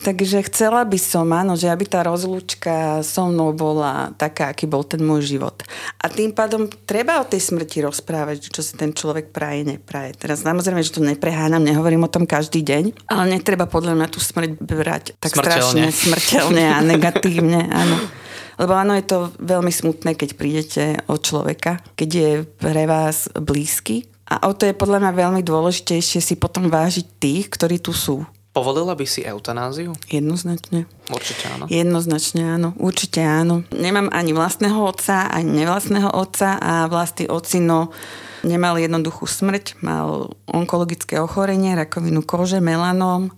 Takže 0.00 0.48
chcela 0.48 0.80
by 0.88 0.96
som, 0.96 1.28
áno, 1.28 1.60
že 1.60 1.68
aby 1.68 1.84
tá 1.84 2.00
rozlúčka 2.00 3.04
so 3.04 3.28
mnou 3.28 3.52
bola 3.52 4.16
taká, 4.16 4.48
aký 4.48 4.64
bol 4.64 4.80
ten 4.80 5.04
môj 5.04 5.36
život. 5.36 5.60
A 6.00 6.08
tým 6.08 6.32
pádom 6.32 6.72
treba 6.88 7.20
o 7.20 7.28
tej 7.28 7.52
smrti 7.52 7.84
rozprávať, 7.84 8.48
čo 8.48 8.64
si 8.64 8.80
ten 8.80 8.96
človek 8.96 9.28
praje, 9.28 9.76
nepraje. 9.76 10.16
Teraz 10.16 10.40
samozrejme, 10.40 10.80
že 10.80 10.96
to 10.96 11.04
nepreháňam, 11.04 11.60
nehovorím 11.60 12.08
o 12.08 12.12
tom 12.12 12.24
každý 12.24 12.64
deň, 12.64 13.12
ale 13.12 13.36
netreba 13.36 13.68
podľa 13.68 14.00
mňa 14.00 14.08
tú 14.08 14.24
smrť 14.24 14.50
brať 14.56 15.04
tak 15.20 15.36
smrteľne. 15.36 15.92
strašne 15.92 15.92
smrteľne 15.92 16.64
a 16.64 16.78
negatívne, 16.80 17.60
áno. 17.68 17.96
Lebo 18.60 18.76
áno, 18.76 18.92
je 18.92 19.08
to 19.08 19.32
veľmi 19.40 19.72
smutné, 19.72 20.12
keď 20.20 20.30
prídete 20.36 20.84
od 21.08 21.24
človeka, 21.24 21.80
keď 21.96 22.10
je 22.12 22.30
pre 22.44 22.84
vás 22.84 23.32
blízky 23.32 24.04
A 24.28 24.46
o 24.46 24.52
to 24.52 24.68
je 24.68 24.76
podľa 24.76 25.00
mňa 25.00 25.12
veľmi 25.16 25.42
dôležitejšie 25.42 26.20
si 26.20 26.34
potom 26.36 26.68
vážiť 26.68 27.06
tých, 27.18 27.48
ktorí 27.48 27.80
tu 27.80 27.96
sú. 27.96 28.22
Povolila 28.50 28.98
by 28.98 29.06
si 29.06 29.22
eutanáziu? 29.22 29.94
Jednoznačne. 30.10 30.90
Určite 31.08 31.46
áno. 31.54 31.64
Jednoznačne 31.70 32.42
áno, 32.58 32.68
určite 32.82 33.22
áno. 33.22 33.62
Nemám 33.70 34.10
ani 34.10 34.34
vlastného 34.34 34.74
otca, 34.74 35.30
ani 35.30 35.62
nevlastného 35.62 36.10
otca 36.10 36.58
a 36.58 36.90
vlastný 36.90 37.30
ocino 37.30 37.94
nemal 38.42 38.74
jednoduchú 38.74 39.26
smrť, 39.26 39.78
mal 39.86 40.34
onkologické 40.50 41.22
ochorenie, 41.22 41.78
rakovinu 41.78 42.26
kože, 42.26 42.58
melanóm. 42.58 43.30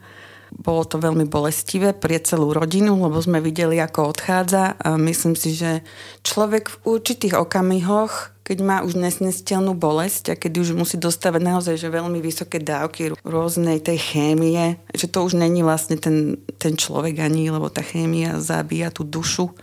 Bolo 0.53 0.85
to 0.85 1.01
veľmi 1.01 1.25
bolestivé 1.25 1.97
pre 1.97 2.21
celú 2.21 2.53
rodinu, 2.53 2.95
lebo 3.01 3.17
sme 3.19 3.41
videli, 3.41 3.81
ako 3.81 4.13
odchádza 4.13 4.77
a 4.77 5.01
myslím 5.01 5.33
si, 5.33 5.57
že 5.57 5.81
človek 6.23 6.69
v 6.69 6.77
určitých 6.99 7.35
okamihoch 7.41 8.33
keď 8.43 8.59
má 8.67 8.83
už 8.83 8.99
nesnesiteľnú 8.99 9.79
bolesť 9.79 10.35
a 10.35 10.39
keď 10.39 10.67
už 10.67 10.69
musí 10.75 10.99
dostávať 10.99 11.43
naozaj 11.47 11.75
že 11.79 11.95
veľmi 11.95 12.19
vysoké 12.19 12.59
dávky 12.59 13.15
rôznej 13.23 13.79
tej 13.79 14.03
chémie, 14.03 14.83
že 14.91 15.07
to 15.07 15.23
už 15.23 15.39
není 15.39 15.63
vlastne 15.63 15.95
ten, 15.95 16.43
ten 16.59 16.75
človek 16.75 17.23
ani, 17.23 17.55
lebo 17.55 17.71
tá 17.71 17.87
chémia 17.87 18.43
zabíja 18.43 18.91
tú 18.91 19.07
dušu, 19.07 19.55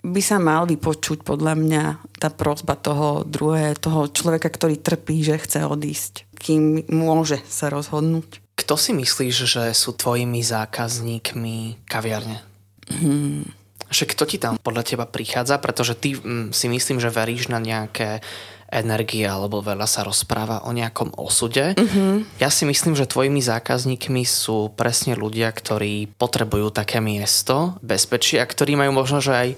by 0.00 0.20
sa 0.24 0.40
mal 0.40 0.64
vypočuť 0.64 1.24
podľa 1.24 1.54
mňa 1.60 1.84
tá 2.20 2.32
prozba 2.32 2.76
toho 2.76 3.24
druhého, 3.24 3.76
toho 3.76 4.08
človeka, 4.08 4.48
ktorý 4.48 4.80
trpí, 4.80 5.20
že 5.20 5.40
chce 5.40 5.68
odísť, 5.68 6.28
kým 6.40 6.88
môže 6.88 7.40
sa 7.48 7.68
rozhodnúť. 7.68 8.40
Kto 8.60 8.76
si 8.76 8.92
myslíš, 8.92 9.36
že 9.48 9.64
sú 9.72 9.96
tvojimi 9.96 10.44
zákazníkmi 10.44 11.88
kaviarne? 11.88 12.44
Hmm 12.92 13.56
že 13.90 14.06
kto 14.06 14.22
ti 14.22 14.38
tam 14.38 14.54
podľa 14.54 14.86
teba 14.86 15.04
prichádza, 15.04 15.58
pretože 15.58 15.98
ty 15.98 16.14
mm, 16.14 16.54
si 16.54 16.70
myslím, 16.70 17.02
že 17.02 17.10
veríš 17.10 17.50
na 17.50 17.58
nejaké 17.58 18.22
energie 18.70 19.26
alebo 19.26 19.58
veľa 19.58 19.84
sa 19.90 20.06
rozpráva 20.06 20.62
o 20.62 20.70
nejakom 20.70 21.10
osude. 21.18 21.74
Mm-hmm. 21.74 22.38
Ja 22.38 22.54
si 22.54 22.62
myslím, 22.62 22.94
že 22.94 23.10
tvojimi 23.10 23.42
zákazníkmi 23.42 24.22
sú 24.22 24.70
presne 24.78 25.18
ľudia, 25.18 25.50
ktorí 25.50 26.14
potrebujú 26.14 26.70
také 26.70 27.02
miesto, 27.02 27.74
bezpečie 27.82 28.38
a 28.38 28.46
ktorí 28.46 28.78
majú 28.78 28.94
možno, 28.94 29.18
že 29.18 29.34
aj 29.34 29.48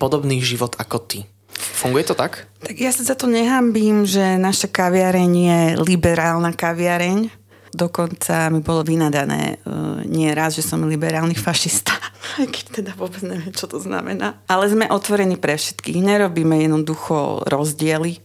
podobný 0.00 0.40
život 0.40 0.72
ako 0.80 0.98
ty. 1.04 1.20
Funguje 1.52 2.08
to 2.08 2.16
tak? 2.16 2.48
Tak 2.64 2.80
ja 2.80 2.88
sa 2.90 3.04
za 3.04 3.12
to 3.12 3.28
nehambím, 3.28 4.08
že 4.08 4.40
naša 4.40 4.72
kaviareň 4.72 5.30
je 5.36 5.60
liberálna 5.84 6.56
kaviareň 6.56 7.28
Dokonca 7.72 8.52
mi 8.52 8.60
bolo 8.60 8.84
vynadané 8.84 9.56
uh, 9.64 10.04
nie 10.04 10.28
raz, 10.36 10.54
že 10.54 10.62
som 10.62 10.84
liberálny 10.84 11.32
fašista, 11.32 11.96
aj 12.40 12.46
keď 12.52 12.64
teda 12.84 12.92
vôbec 12.94 13.24
neviem, 13.24 13.52
čo 13.52 13.64
to 13.64 13.80
znamená. 13.80 14.38
Ale 14.46 14.68
sme 14.68 14.92
otvorení 14.92 15.40
pre 15.40 15.56
všetkých, 15.56 15.98
nerobíme 15.98 16.60
jednoducho 16.60 17.48
rozdiely. 17.48 18.20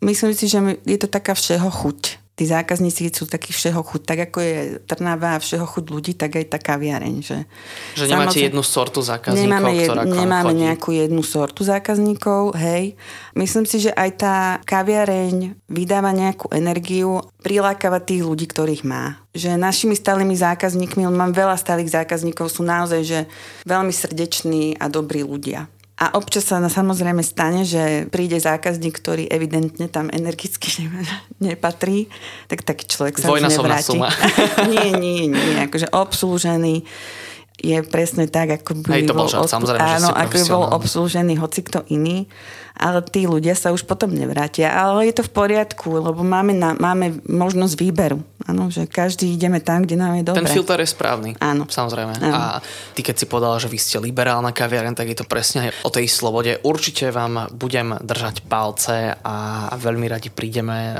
Myslím 0.00 0.32
si, 0.36 0.46
že 0.46 0.58
je 0.86 0.98
to 1.00 1.08
taká 1.10 1.34
všeho 1.34 1.66
chuť 1.66 2.23
tí 2.34 2.44
zákazníci 2.50 3.14
sú 3.14 3.30
takí 3.30 3.54
všeho 3.54 3.80
chuť. 3.80 4.02
Tak 4.02 4.18
ako 4.30 4.38
je 4.42 4.56
Trnava 4.84 5.38
a 5.38 5.42
všeho 5.42 5.62
chuť 5.62 5.84
ľudí, 5.86 6.12
tak 6.18 6.34
aj 6.34 6.46
tá 6.50 6.58
kaviareň. 6.58 7.14
Že, 7.22 7.38
že 7.94 8.04
nemáte 8.10 8.42
jednu 8.42 8.62
sortu 8.66 9.00
zákazníkov, 9.00 9.46
nemáme, 9.46 9.70
jed, 9.78 9.86
ktorá 9.86 10.02
Nemáme 10.02 10.50
chodí. 10.50 10.62
nejakú 10.66 10.90
jednu 10.90 11.22
sortu 11.22 11.62
zákazníkov, 11.62 12.58
hej. 12.58 12.98
Myslím 13.38 13.64
si, 13.64 13.86
že 13.86 13.94
aj 13.94 14.10
tá 14.18 14.36
kaviareň 14.66 15.54
vydáva 15.70 16.10
nejakú 16.10 16.50
energiu, 16.50 17.22
prilákava 17.46 18.02
tých 18.02 18.26
ľudí, 18.26 18.50
ktorých 18.50 18.82
má. 18.82 19.22
Že 19.34 19.54
našimi 19.54 19.94
stálými 19.94 20.34
zákazníkmi, 20.34 21.06
mám 21.06 21.30
veľa 21.30 21.54
stálych 21.54 21.90
zákazníkov, 21.90 22.50
sú 22.50 22.66
naozaj 22.66 23.00
že 23.06 23.20
veľmi 23.66 23.94
srdeční 23.94 24.74
a 24.78 24.90
dobrí 24.90 25.22
ľudia. 25.22 25.70
A 25.94 26.18
občas 26.18 26.50
sa 26.50 26.58
samozrejme 26.58 27.22
stane, 27.22 27.62
že 27.62 28.10
príde 28.10 28.34
zákazník, 28.34 28.98
ktorý 28.98 29.30
evidentne 29.30 29.86
tam 29.86 30.10
energicky 30.10 30.90
nepatrí, 31.46 32.10
tak 32.50 32.66
taký 32.66 32.90
človek 32.90 33.22
sa 33.22 33.30
už 33.30 33.46
nevráti. 33.46 33.94
suma. 33.94 34.10
nie, 34.74 34.90
nie, 34.98 35.30
nie. 35.30 35.54
Akože 35.62 35.86
obslúžený 35.94 36.82
je 37.54 37.78
presne 37.86 38.26
tak, 38.26 38.58
ako 38.60 38.82
by 38.82 38.98
Hej, 38.98 39.06
to 39.06 39.14
bol, 39.14 39.30
bol, 39.30 39.46
samozrejme, 39.46 39.78
áno, 39.80 40.10
ako 40.10 40.34
by 40.34 40.46
bol 40.50 40.64
obslúžený 40.74 41.38
hoci 41.38 41.62
kto 41.62 41.86
iný 41.86 42.26
ale 42.74 43.06
tí 43.06 43.30
ľudia 43.30 43.54
sa 43.54 43.70
už 43.70 43.86
potom 43.86 44.10
nevrátia. 44.10 44.74
Ale 44.74 45.06
je 45.06 45.14
to 45.14 45.24
v 45.24 45.32
poriadku, 45.32 45.94
lebo 45.94 46.26
máme, 46.26 46.50
na, 46.50 46.74
máme 46.74 47.22
možnosť 47.22 47.74
výberu. 47.78 48.18
Áno, 48.44 48.68
že 48.68 48.84
každý 48.84 49.32
ideme 49.32 49.62
tam, 49.62 49.88
kde 49.88 49.96
nám 49.96 50.20
je 50.20 50.24
dobre. 50.26 50.44
Ten 50.44 50.52
filter 50.52 50.76
je 50.84 50.92
správny. 50.92 51.38
Áno. 51.40 51.64
Samozrejme. 51.64 52.12
Áno. 52.20 52.34
A 52.34 52.42
ty, 52.92 53.00
keď 53.00 53.24
si 53.24 53.26
povedala, 53.30 53.56
že 53.56 53.72
vy 53.72 53.78
ste 53.80 53.96
liberálna 54.02 54.52
kaviareň, 54.52 54.92
tak 54.92 55.08
je 55.08 55.16
to 55.16 55.24
presne 55.24 55.72
o 55.80 55.88
tej 55.88 56.10
slobode. 56.10 56.60
Určite 56.60 57.08
vám 57.08 57.48
budem 57.56 57.96
držať 58.04 58.44
palce 58.44 59.16
a 59.16 59.36
veľmi 59.80 60.10
radi 60.10 60.28
prídeme 60.28 60.92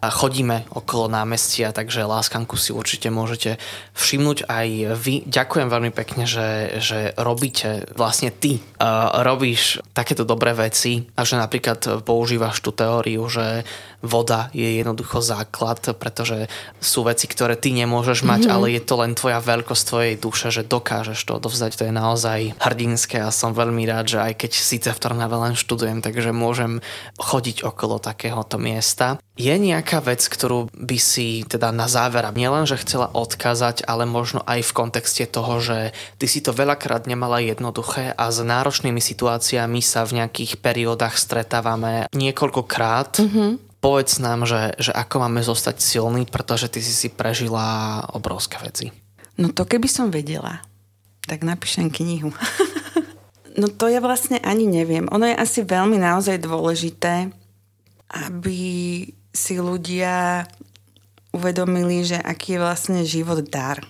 a 0.00 0.08
chodíme 0.08 0.72
okolo 0.72 1.12
námestia, 1.12 1.74
takže 1.74 2.08
láskanku 2.08 2.56
si 2.56 2.72
určite 2.72 3.12
môžete 3.12 3.60
všimnúť 3.92 4.48
aj 4.48 4.68
vy. 4.96 5.14
Ďakujem 5.28 5.68
veľmi 5.68 5.92
pekne, 5.92 6.24
že, 6.24 6.80
že 6.80 7.12
robíte, 7.20 7.84
vlastne 7.92 8.32
ty 8.32 8.56
uh, 8.56 9.20
robíš 9.20 9.84
takéto 9.92 10.24
dobré 10.24 10.56
veci 10.56 10.99
a 11.16 11.20
že 11.24 11.36
napríklad 11.36 12.04
používaš 12.04 12.60
tú 12.64 12.70
teóriu, 12.74 13.26
že 13.30 13.64
voda 14.00 14.48
je 14.56 14.80
jednoducho 14.80 15.20
základ, 15.20 15.80
pretože 15.96 16.48
sú 16.80 17.04
veci, 17.04 17.28
ktoré 17.28 17.56
ty 17.56 17.72
nemôžeš 17.76 18.24
mať, 18.24 18.48
mm-hmm. 18.48 18.54
ale 18.56 18.66
je 18.72 18.82
to 18.82 18.94
len 18.96 19.12
tvoja 19.12 19.40
veľkosť 19.40 19.84
tvojej 19.84 20.14
duše, 20.16 20.48
že 20.48 20.64
dokážeš 20.64 21.20
to 21.28 21.36
odovzdať. 21.36 21.76
To 21.76 21.86
je 21.88 21.94
naozaj 21.94 22.40
hrdinské 22.56 23.20
a 23.20 23.32
som 23.32 23.52
veľmi 23.52 23.84
rád, 23.84 24.16
že 24.16 24.18
aj 24.20 24.32
keď 24.40 24.50
síce 24.56 24.88
v 24.88 25.00
Trnave 25.00 25.36
len 25.36 25.54
študujem, 25.56 26.00
takže 26.00 26.32
môžem 26.32 26.80
chodiť 27.20 27.64
okolo 27.64 28.00
takéhoto 28.00 28.56
miesta. 28.56 29.20
Je 29.40 29.52
nejaká 29.56 30.04
vec, 30.04 30.20
ktorú 30.20 30.68
by 30.76 30.98
si 31.00 31.48
teda 31.48 31.72
na 31.72 31.88
záver 31.88 32.28
nielen, 32.36 32.68
že 32.68 32.76
chcela 32.76 33.08
odkázať, 33.08 33.88
ale 33.88 34.04
možno 34.04 34.44
aj 34.44 34.60
v 34.68 34.76
kontexte 34.76 35.24
toho, 35.24 35.64
že 35.64 35.96
ty 36.20 36.28
si 36.28 36.44
to 36.44 36.52
veľakrát 36.52 37.08
nemala 37.08 37.40
jednoduché 37.40 38.12
a 38.12 38.28
s 38.28 38.44
náročnými 38.44 39.00
situáciami 39.00 39.80
sa 39.80 40.04
v 40.04 40.20
nejakých 40.20 40.60
periódach 40.60 41.16
stretávame 41.16 42.04
niekoľkokrát. 42.12 43.24
Mm-hmm 43.24 43.69
povedz 43.80 44.20
nám, 44.20 44.44
že, 44.44 44.76
že 44.76 44.92
ako 44.92 45.26
máme 45.26 45.40
zostať 45.40 45.80
silní, 45.80 46.28
pretože 46.28 46.68
ty 46.68 46.84
si 46.84 46.92
si 46.92 47.08
prežila 47.08 48.04
obrovské 48.12 48.60
veci. 48.60 48.92
No 49.40 49.50
to 49.56 49.64
keby 49.64 49.88
som 49.88 50.12
vedela, 50.12 50.60
tak 51.24 51.40
napíšem 51.42 51.88
knihu. 51.88 52.30
no 53.60 53.66
to 53.72 53.88
ja 53.88 54.04
vlastne 54.04 54.36
ani 54.44 54.68
neviem. 54.68 55.08
Ono 55.08 55.24
je 55.24 55.36
asi 55.36 55.64
veľmi 55.64 55.96
naozaj 55.96 56.44
dôležité, 56.44 57.32
aby 58.12 58.60
si 59.32 59.54
ľudia 59.56 60.44
uvedomili, 61.30 62.02
že 62.02 62.18
aký 62.18 62.58
je 62.58 62.62
vlastne 62.62 63.00
život 63.06 63.40
dar. 63.48 63.80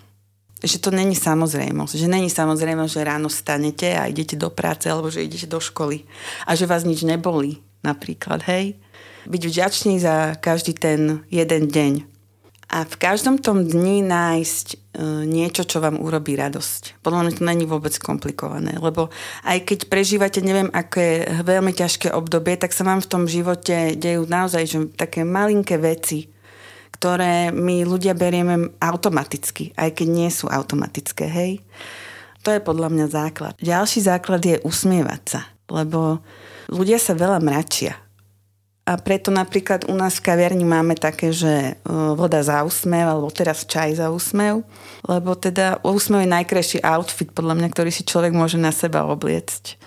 Že 0.60 0.76
to 0.76 0.90
není 0.92 1.16
samozrejmosť. 1.16 1.96
Že 1.96 2.08
není 2.12 2.28
samozrejmosť, 2.28 2.92
že 2.92 3.08
ráno 3.08 3.32
stanete 3.32 3.96
a 3.96 4.04
idete 4.06 4.36
do 4.36 4.52
práce 4.52 4.92
alebo 4.92 5.08
že 5.08 5.24
idete 5.24 5.48
do 5.48 5.56
školy. 5.56 6.04
A 6.44 6.52
že 6.52 6.68
vás 6.68 6.84
nič 6.84 7.00
nebolí 7.00 7.64
napríklad, 7.80 8.44
hej? 8.44 8.76
Byť 9.30 9.42
vďačný 9.46 9.94
za 10.02 10.34
každý 10.42 10.74
ten 10.74 11.22
jeden 11.30 11.70
deň. 11.70 11.92
A 12.70 12.86
v 12.86 12.96
každom 13.02 13.42
tom 13.42 13.66
dni 13.66 13.98
nájsť 14.06 14.66
e, 14.70 14.76
niečo, 15.26 15.66
čo 15.66 15.82
vám 15.82 15.98
urobí 15.98 16.38
radosť. 16.38 17.02
Podľa 17.02 17.26
mňa 17.26 17.32
to 17.34 17.42
není 17.42 17.66
vôbec 17.66 17.90
komplikované, 17.98 18.78
lebo 18.78 19.10
aj 19.42 19.66
keď 19.66 19.78
prežívate 19.90 20.38
neviem 20.38 20.70
aké 20.70 21.26
veľmi 21.42 21.74
ťažké 21.74 22.14
obdobie, 22.14 22.54
tak 22.54 22.70
sa 22.70 22.86
vám 22.86 23.02
v 23.02 23.10
tom 23.10 23.26
živote 23.26 23.98
dejú 23.98 24.22
naozaj 24.30 24.62
že 24.70 24.78
také 24.94 25.26
malinké 25.26 25.82
veci, 25.82 26.30
ktoré 26.94 27.50
my 27.50 27.82
ľudia 27.82 28.14
berieme 28.14 28.70
automaticky, 28.78 29.74
aj 29.74 29.90
keď 29.90 30.06
nie 30.06 30.30
sú 30.30 30.46
automatické, 30.46 31.26
hej. 31.26 31.58
To 32.46 32.54
je 32.54 32.62
podľa 32.62 32.88
mňa 32.94 33.06
základ. 33.10 33.54
Ďalší 33.58 34.06
základ 34.06 34.46
je 34.46 34.62
usmievať 34.62 35.22
sa, 35.26 35.40
lebo 35.66 36.22
ľudia 36.70 37.02
sa 37.02 37.18
veľa 37.18 37.42
mračia 37.42 37.98
a 38.88 38.96
preto 38.98 39.28
napríklad 39.30 39.86
u 39.86 39.94
nás 39.94 40.18
v 40.18 40.32
kaviarni 40.32 40.64
máme 40.64 40.96
také, 40.96 41.30
že 41.30 41.52
e, 41.52 41.72
voda 42.16 42.40
za 42.42 42.64
úsmev, 42.64 43.06
alebo 43.06 43.28
teraz 43.30 43.68
čaj 43.68 44.00
za 44.00 44.08
úsmev, 44.10 44.66
lebo 45.06 45.36
teda 45.36 45.78
úsmev 45.86 46.24
je 46.24 46.34
najkrajší 46.34 46.78
outfit, 46.82 47.30
podľa 47.30 47.60
mňa, 47.60 47.68
ktorý 47.70 47.90
si 47.92 48.02
človek 48.02 48.34
môže 48.34 48.58
na 48.58 48.74
seba 48.74 49.06
obliecť. 49.06 49.78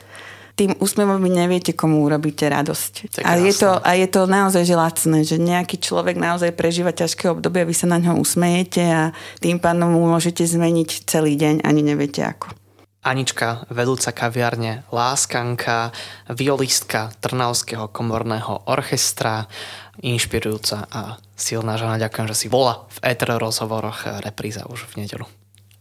Tým 0.53 0.77
úsmevom 0.77 1.17
vy 1.17 1.33
neviete, 1.33 1.73
komu 1.73 2.05
urobíte 2.05 2.45
radosť. 2.45 3.25
A 3.25 3.41
je, 3.41 3.53
to, 3.57 3.73
a 3.81 3.97
je 3.97 4.05
to 4.05 4.29
naozaj 4.29 4.61
že 4.61 4.77
lacné, 4.77 5.25
že 5.25 5.41
nejaký 5.41 5.81
človek 5.81 6.13
naozaj 6.13 6.53
prežíva 6.53 6.93
ťažké 6.93 7.25
obdobie, 7.25 7.65
vy 7.65 7.73
sa 7.73 7.89
na 7.89 7.97
ňo 7.97 8.21
usmejete 8.21 8.83
a 8.85 9.03
tým 9.41 9.57
pádom 9.57 9.97
mu 9.97 10.05
môžete 10.05 10.45
zmeniť 10.45 11.09
celý 11.09 11.33
deň, 11.41 11.65
ani 11.65 11.81
neviete 11.81 12.21
ako. 12.21 12.62
Anička, 13.03 13.67
vedúca 13.67 14.15
kaviarne, 14.15 14.87
láskanka, 14.87 15.91
violistka 16.31 17.11
Trnavského 17.19 17.91
komorného 17.91 18.63
orchestra, 18.63 19.51
inšpirujúca 19.99 20.87
a 20.87 21.19
silná 21.35 21.75
žena. 21.75 21.99
Ďakujem, 21.99 22.31
že 22.31 22.39
si 22.39 22.47
bola 22.47 22.87
v 22.87 22.97
ETR 23.03 23.37
rozhovoroch 23.37 24.07
repríza 24.23 24.63
už 24.71 24.87
v 24.95 25.03
nedelu. 25.03 25.27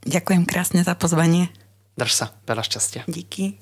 Ďakujem 0.02 0.42
krásne 0.50 0.82
za 0.82 0.98
pozvanie. 0.98 1.54
Drž 1.94 2.12
sa, 2.12 2.26
veľa 2.42 2.66
šťastia. 2.66 3.06
Díky. 3.06 3.60